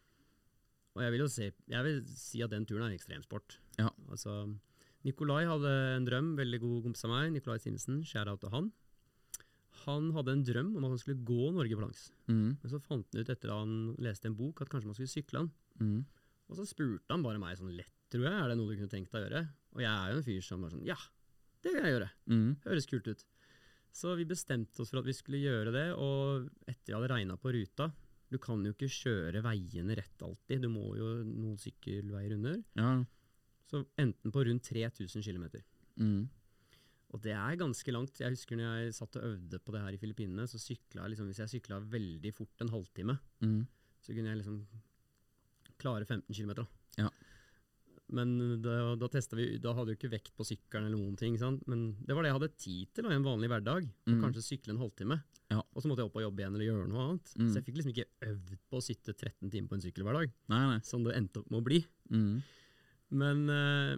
[0.93, 3.59] Og jeg vil jo se, jeg vil si at den turen er ekstremsport.
[3.81, 3.91] Ja.
[4.13, 4.45] Altså,
[5.07, 8.71] Nikolai hadde en drøm, veldig god kompis av meg, Nikolai Simensen, shout out til han.
[9.83, 12.03] Han hadde en drøm om at han skulle gå Norge på langs.
[12.29, 12.59] Mm.
[12.61, 15.13] Men så fant han ut etter at han leste en bok at kanskje man skulle
[15.13, 15.51] sykle han.
[15.81, 15.99] Mm.
[16.53, 18.93] Og så spurte han bare meg sånn lett, tror jeg, er det noe du kunne
[18.93, 19.43] tenkt deg å gjøre?
[19.73, 20.99] Og jeg er jo en fyr som bare sånn, ja,
[21.65, 22.11] det vil jeg gjøre.
[22.29, 22.49] Mm.
[22.67, 23.25] Høres kult ut.
[23.93, 27.37] Så vi bestemte oss for at vi skulle gjøre det, og etter jeg hadde regna
[27.37, 27.91] på ruta
[28.33, 32.63] Du kan jo ikke kjøre veiene rett alltid, du må jo noen sykkelveier under.
[32.79, 32.93] Ja.
[33.69, 35.45] Så enten på rundt 3000 km.
[36.01, 36.23] Mm.
[37.13, 38.17] Og det er ganske langt.
[38.23, 41.13] Jeg husker når jeg satt og øvde på det her i Filippinene, så sykla jeg
[41.13, 43.67] liksom Hvis jeg sykla veldig fort en halvtime, Mm.
[44.01, 44.67] så kunne jeg liksom
[45.79, 46.67] klare 15 km.
[46.97, 47.09] Ja.
[48.13, 51.37] Men da, da testa vi Da hadde jo ikke vekt på sykkelen eller noen ting.
[51.41, 51.63] Sant?
[51.67, 53.87] Men det var det jeg hadde tid til i en vanlig hverdag.
[54.09, 54.19] Mm.
[54.23, 55.21] kanskje sykle en halvtime.
[55.53, 55.61] Ja.
[55.75, 57.33] Og så måtte jeg opp og jobbe igjen eller gjøre noe annet.
[57.37, 57.49] Mm.
[57.53, 60.19] Så jeg fikk liksom ikke øvd på å sitte 13 timer på en sykkel hver
[60.21, 60.79] dag, Nei, nei.
[60.85, 61.81] som det endte opp med å bli.
[62.13, 62.43] Mm.
[63.21, 63.97] Men eh,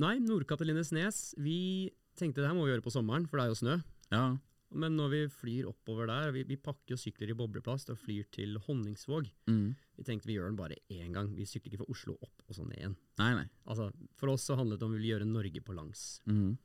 [0.00, 3.52] nei, Nord-Katalines Nes, Vi tenkte det her må vi gjøre på sommeren, for det er
[3.54, 3.78] jo snø.
[4.12, 4.26] Ja.
[4.68, 8.26] Men når vi flyr oppover der Vi, vi pakker jo sykler i bobleplast og flyr
[8.34, 9.30] til Honningsvåg.
[9.48, 9.72] Mm.
[9.96, 11.30] Vi tenkte vi gjør den bare én gang.
[11.36, 12.96] Vi sykler ikke fra Oslo opp og så ned igjen.
[13.20, 13.46] Nei, nei.
[13.64, 13.88] Altså,
[14.20, 16.04] For oss så handlet det om vi ville gjøre Norge på langs.
[16.28, 16.58] Mm.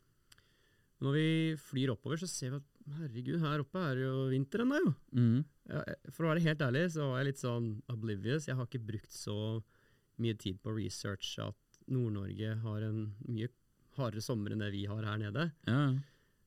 [1.03, 1.27] Når vi
[1.59, 4.93] flyr oppover, så ser vi at herregud, her oppe er det jo vinter ennå, jo.
[5.15, 5.39] Mm.
[5.71, 5.81] Ja,
[6.11, 8.47] for å være helt ærlig, så var jeg litt sånn oblivious.
[8.47, 9.35] Jeg har ikke brukt så
[10.23, 13.49] mye tid på research at Nord-Norge har en mye
[13.97, 15.51] hardere sommer enn det vi har her nede.
[15.67, 15.83] Ja.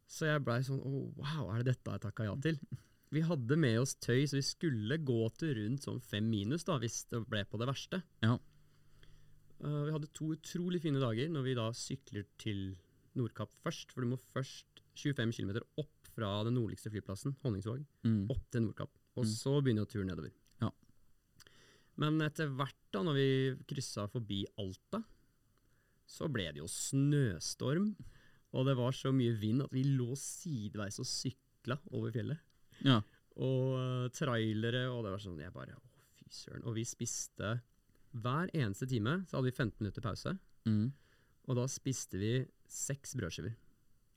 [0.09, 2.59] Så jeg blei sånn oh, wow, er det dette jeg takka ja til?
[3.15, 6.75] Vi hadde med oss tøy, så vi skulle gå til rundt sånn fem minus da,
[6.83, 8.01] hvis det ble på det verste.
[8.21, 8.35] Ja.
[9.63, 12.65] Uh, vi hadde to utrolig fine dager når vi da sykler til
[13.17, 13.95] Nordkapp først.
[13.95, 18.27] For du må først 25 km opp fra den nordligste flyplassen, Honningsvåg, Mm.
[18.35, 18.91] opp til Nordkapp.
[19.17, 19.31] Og Mm.
[19.39, 20.33] så begynner turen nedover.
[20.61, 20.71] Ja.
[21.97, 23.29] Men etter hvert, da, når vi
[23.71, 25.01] kryssa forbi Alta,
[26.07, 27.91] så ble det jo snøstorm.
[28.57, 32.41] Og det var så mye vind at vi lå sideveis og sykla over fjellet.
[32.87, 33.01] Ja.
[33.43, 35.83] Og eh, trailere, og det var sånn Jeg bare Å,
[36.17, 36.65] fy søren.
[36.65, 37.59] Og vi spiste
[38.17, 40.33] Hver eneste time så hadde vi 15 minutter pause.
[40.69, 40.89] Mm.
[41.47, 42.33] Og da spiste vi
[42.71, 43.55] seks brødskiver.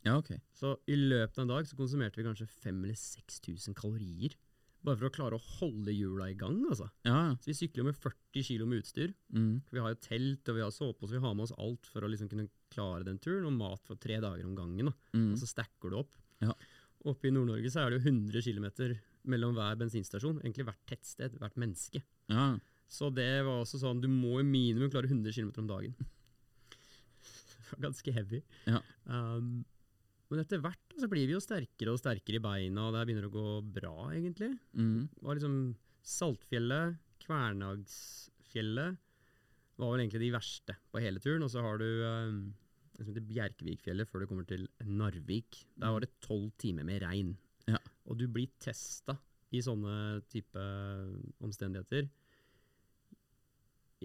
[0.07, 0.31] Ja, ok.
[0.55, 4.37] Så i løpet av en dag så konsumerte vi kanskje 5000 eller 6000 kalorier.
[4.85, 6.87] Bare for å klare å holde hjula i gang, altså.
[7.03, 7.33] Ja.
[7.41, 9.11] Så vi sykler jo med 40 kilo med utstyr.
[9.35, 9.59] Mm.
[9.73, 12.11] Vi har jo telt, og vi har sovepose, vi har med oss alt for å
[12.11, 14.91] liksom kunne klare den turen, og mat for tre dager om gangen.
[14.91, 15.17] Da.
[15.17, 15.33] Mm.
[15.33, 16.13] Og så stacker du opp.
[16.45, 16.55] Ja.
[17.09, 18.69] Oppe i Nord-Norge så er det jo 100 km
[19.29, 22.01] mellom hver bensinstasjon, egentlig hvert tettsted, hvert menneske.
[22.31, 22.53] Ja.
[22.89, 25.97] Så det var også sånn, du må i minimum klare 100 km om dagen.
[27.59, 28.41] det var ganske heavy.
[28.63, 28.79] Ja.
[29.05, 29.59] Um,
[30.29, 33.27] men etter hvert så blir vi jo sterkere og sterkere i beina, og det begynner
[33.29, 33.45] å gå
[33.79, 34.51] bra, egentlig.
[34.77, 35.07] Mm.
[35.15, 35.55] Det var liksom
[36.09, 38.97] Saltfjellet, Kvernagsfjellet
[39.79, 41.43] var vel egentlig de verste på hele turen.
[41.45, 42.39] Og så har du um,
[42.95, 45.61] det som heter Bjerkevikfjellet før du kommer til Narvik.
[45.79, 47.33] Der var det tolv timer med regn.
[47.69, 47.79] Ja.
[48.09, 49.17] Og du blir testa
[49.55, 50.61] i sånne type
[51.45, 52.09] omstendigheter.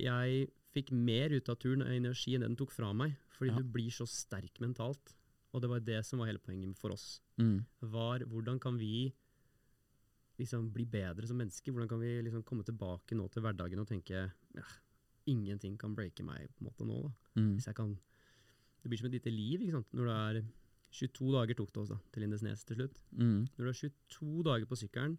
[0.01, 3.15] Jeg fikk mer ut av turen og energi enn det den tok fra meg.
[3.37, 3.59] Fordi Ja.
[3.59, 5.15] du blir så sterk mentalt.
[5.55, 7.21] Og det var det som var hele poenget for oss.
[7.39, 7.61] Mm.
[7.95, 9.13] Var hvordan kan vi
[10.41, 11.73] liksom bli bedre som mennesker?
[11.73, 14.67] Hvordan kan vi liksom komme tilbake nå til hverdagen og tenke ja,
[15.31, 16.99] ingenting kan breake meg på en måte nå.
[17.07, 17.13] da.
[17.39, 17.55] Mm.
[17.55, 17.97] Hvis jeg kan
[18.83, 19.95] Det blir som et lite liv ikke sant?
[19.97, 20.43] når det er
[20.95, 22.99] 22 dager tok det oss da, til Lindesnes til slutt.
[23.11, 23.47] Mm.
[23.57, 25.17] Når du er 22 dager på sykkelen,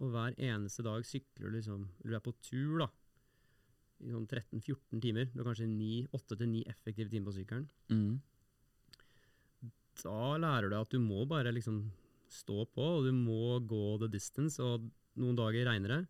[0.00, 2.88] og hver eneste dag sykler du liksom Eller du er på tur, da.
[4.00, 5.26] I sånn 13-14 timer.
[5.28, 5.66] Du har kanskje
[6.16, 7.66] 8-9 effektive timer på sykkelen.
[7.92, 8.14] Mm.
[10.06, 11.82] Da lærer du at du må bare liksom
[12.30, 14.60] stå på, og du må gå the distance.
[14.62, 14.86] Og
[15.20, 16.00] noen dager regner det,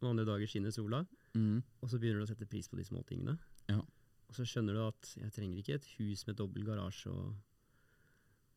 [0.00, 1.04] og andre dager skinner sola.
[1.34, 1.60] Mm.
[1.80, 3.36] Og så begynner du å sette pris på de små tingene.
[3.70, 3.80] Ja.
[4.30, 7.34] Og så skjønner du at jeg trenger ikke et hus med dobbel garasje og,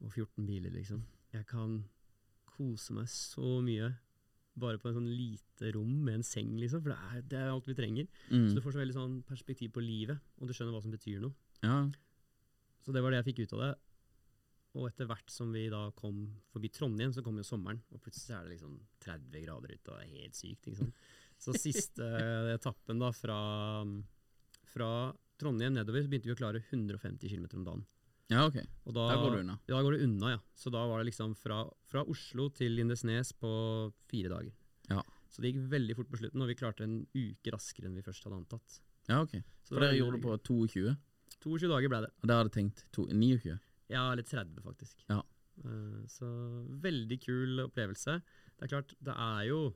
[0.04, 1.02] og 14 biler, liksom.
[1.34, 1.80] Jeg kan
[2.54, 3.89] kose meg så mye
[4.60, 6.84] bare på en sånn lite rom med en seng, liksom.
[6.84, 8.10] For det er, det er alt vi trenger.
[8.30, 8.50] Mm.
[8.50, 11.24] Så du får så veldig sånn perspektiv på livet, og du skjønner hva som betyr
[11.24, 11.34] noe.
[11.64, 11.80] Ja.
[12.84, 13.72] Så det var det jeg fikk ut av det.
[14.74, 18.34] Og etter hvert som vi da kom forbi Trondheim, så kom jo sommeren, og plutselig
[18.39, 21.03] er det liksom 30 grader ute, og det er helt sykt, ikke sant.
[21.43, 22.07] Så siste
[22.55, 23.38] etappen da fra,
[24.74, 24.89] fra
[25.41, 27.84] Trondheim nedover, så begynte vi å klare 150 km om dagen.
[28.34, 28.57] ja, ok.
[28.88, 29.57] Og da, Der går du unna.
[29.67, 30.39] Ja, da går du unna, ja.
[30.57, 31.59] Så da var det liksom fra,
[31.91, 33.51] fra Oslo til Lindesnes på
[34.09, 34.53] fire dager.
[34.89, 35.03] Ja.
[35.30, 38.05] Så det gikk veldig fort på slutten, og vi klarte en uke raskere enn vi
[38.05, 38.80] først hadde antatt.
[39.09, 39.36] Ja, ok.
[39.67, 40.95] Så For dere gjorde det på 22,
[41.43, 42.11] 22 dager ble det.
[42.24, 43.57] og da hadde tenkt to, 29?
[43.92, 45.04] Ja, eller 30 faktisk.
[45.10, 45.22] Ja.
[45.66, 46.28] Eh, så
[46.82, 48.22] veldig kul opplevelse.
[48.58, 49.74] Det er klart, det er jo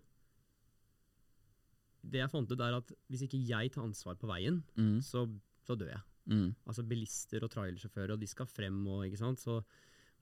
[2.08, 5.02] Det jeg fant ut, er at hvis ikke jeg tar ansvar på veien, Mm.
[5.04, 5.26] så,
[5.68, 6.02] så dør jeg.
[6.28, 6.56] Mm.
[6.68, 9.40] Altså bilister og trailersjåfører, og de skal frem og ikke sant.
[9.44, 9.58] Så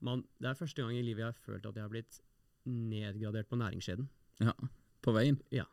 [0.00, 2.18] man, det er første gang i livet jeg har følt at jeg har blitt
[2.66, 4.08] nedgradert på næringskjeden.
[4.42, 4.52] Ja.
[5.02, 5.38] På veien?
[5.54, 5.64] Ja.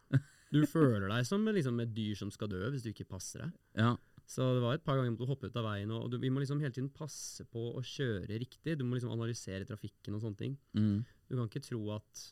[0.54, 3.56] Du føler deg som liksom, et dyr som skal dø hvis du ikke passer deg.
[3.82, 3.96] Ja.
[4.30, 6.32] Så det var et par ganger du måtte hoppe ut av veien, og du, vi
[6.32, 8.78] må liksom hele tiden passe på å kjøre riktig.
[8.80, 10.56] Du må liksom analysere trafikken og sånne ting.
[10.78, 11.04] Mm.
[11.28, 12.24] Du kan ikke tro at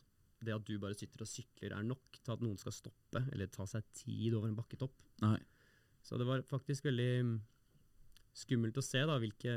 [0.42, 3.50] det at du bare sitter og sykler er nok til at noen skal stoppe, eller
[3.52, 4.96] ta seg tid over en bakketopp.
[5.22, 5.38] Nei.
[6.02, 7.36] Så det var faktisk veldig mm,
[8.42, 9.54] skummelt å se da, hvilke,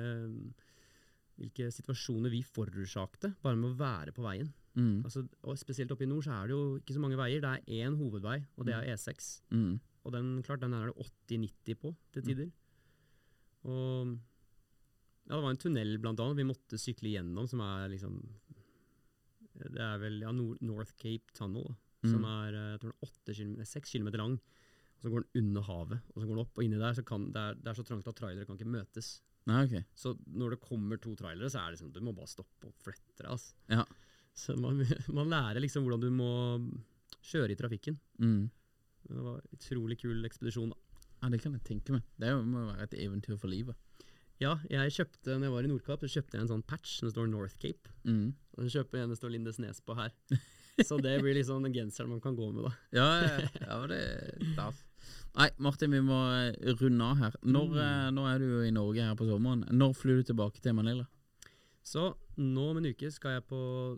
[1.39, 4.51] hvilke situasjoner vi forårsakte bare med å være på veien.
[4.75, 5.05] Mm.
[5.07, 7.41] Altså, og spesielt oppe i nord så er det jo ikke så mange veier.
[7.41, 9.31] Det er én hovedvei, og det er E6.
[9.55, 9.75] Mm.
[10.05, 12.51] Og den, klart, den er det 80-90 på til tider.
[13.65, 14.11] Og
[15.25, 18.19] ja, det var en tunnel blant annet vi måtte sykle gjennom, som er liksom
[19.55, 21.75] Det er vel ja, North Cape Tunnel, da,
[22.05, 22.25] som Mm.
[22.29, 22.93] er eh, jeg tror
[23.25, 24.33] den er 6 km lang.
[24.95, 27.03] Og så går den under havet, og så går den opp, og inni der så
[27.03, 29.21] kan det er, det er så trangt at trailere kan ikke møtes.
[29.47, 29.83] Nei, ok.
[29.95, 32.73] Så når det kommer to trailere, så er det sånn du må bare stoppe og
[32.83, 33.31] flette deg.
[33.31, 33.53] Altså.
[33.69, 33.83] Ja.
[34.35, 34.83] Så man,
[35.17, 36.29] man lærer liksom hvordan du må
[37.25, 37.97] kjøre i trafikken.
[38.19, 38.49] Mm.
[39.07, 40.69] Det var en utrolig kul ekspedisjon.
[40.73, 41.01] da.
[41.23, 42.03] Ja, det kan jeg tenke meg.
[42.19, 43.75] Det må være et eventyr for livet.
[44.41, 47.09] Ja, jeg kjøpte, når jeg var i Nordkapp, så kjøpte jeg en sånn patch som
[47.13, 47.87] står North Cape.
[48.03, 48.33] Mm.
[48.57, 50.11] Og så kjøper jeg en det står Lindesnes på her.
[50.83, 52.73] Så det blir liksom den genseren man kan gå med, da.
[52.99, 54.73] Ja, ja, ja, det er.
[55.35, 57.37] Nei, Martin, vi må eh, runde av her.
[57.43, 57.79] Når, Mm.
[57.85, 59.63] eh, nå er du jo i Norge her på sommeren.
[59.71, 61.05] Når flyr du tilbake til Manila?
[61.85, 63.57] Så nå om en uke skal jeg på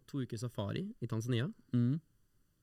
[0.09, 1.47] to uker safari i Tanzania.
[1.73, 1.99] Mm.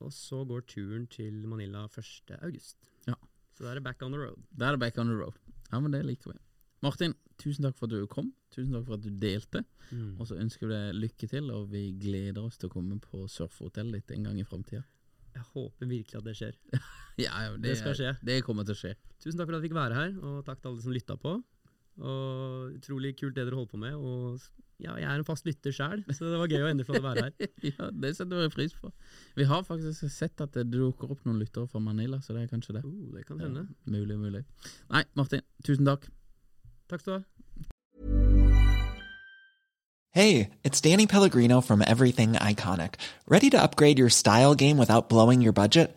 [0.03, 2.35] Og så går turen til Manila 1.
[2.41, 2.91] august.
[3.07, 3.15] Ja.
[3.55, 4.41] Så da er det back on the road.
[4.51, 5.39] Da er det back on the road.
[5.71, 6.39] Ja, men det liker vi.
[6.85, 8.33] Martin, tusen takk for at du kom.
[8.53, 9.63] Tusen takk for at du delte.
[9.91, 10.19] Mm.
[10.21, 13.25] Og så ønsker vi deg lykke til, og vi gleder oss til å komme på
[13.31, 14.83] surfehotellet ditt en gang i framtida.
[15.35, 16.61] Jeg håper virkelig at det skjer.
[17.15, 18.09] Ja, ja, Det skal skje.
[18.27, 18.97] Det kommer til å skje.
[19.23, 21.37] Tusen takk for at jeg fikk være her, og takk til alle som lytta på.
[22.03, 23.95] Og Utrolig kult det dere holder på med.
[23.95, 24.41] Og
[24.83, 27.29] ja, jeg er en fast lytter sjæl, så det var gøy å endelig få være
[27.29, 27.51] her.
[27.71, 28.91] ja, det setter vi pris på.
[29.39, 32.51] Vi har faktisk sett at det dukker opp noen lyttere fra Manila, så det er
[32.51, 32.83] kanskje det.
[32.87, 33.69] Uh, det kan hende.
[33.69, 34.43] Ja, mulig, mulig.
[34.91, 36.09] Nei, Martin, tusen takk.
[36.91, 37.25] Takk skal du ha.
[40.15, 42.95] Hey, it's Danny Pellegrino from Everything Iconic.
[43.27, 45.97] Ready to upgrade your style game without blowing your budget?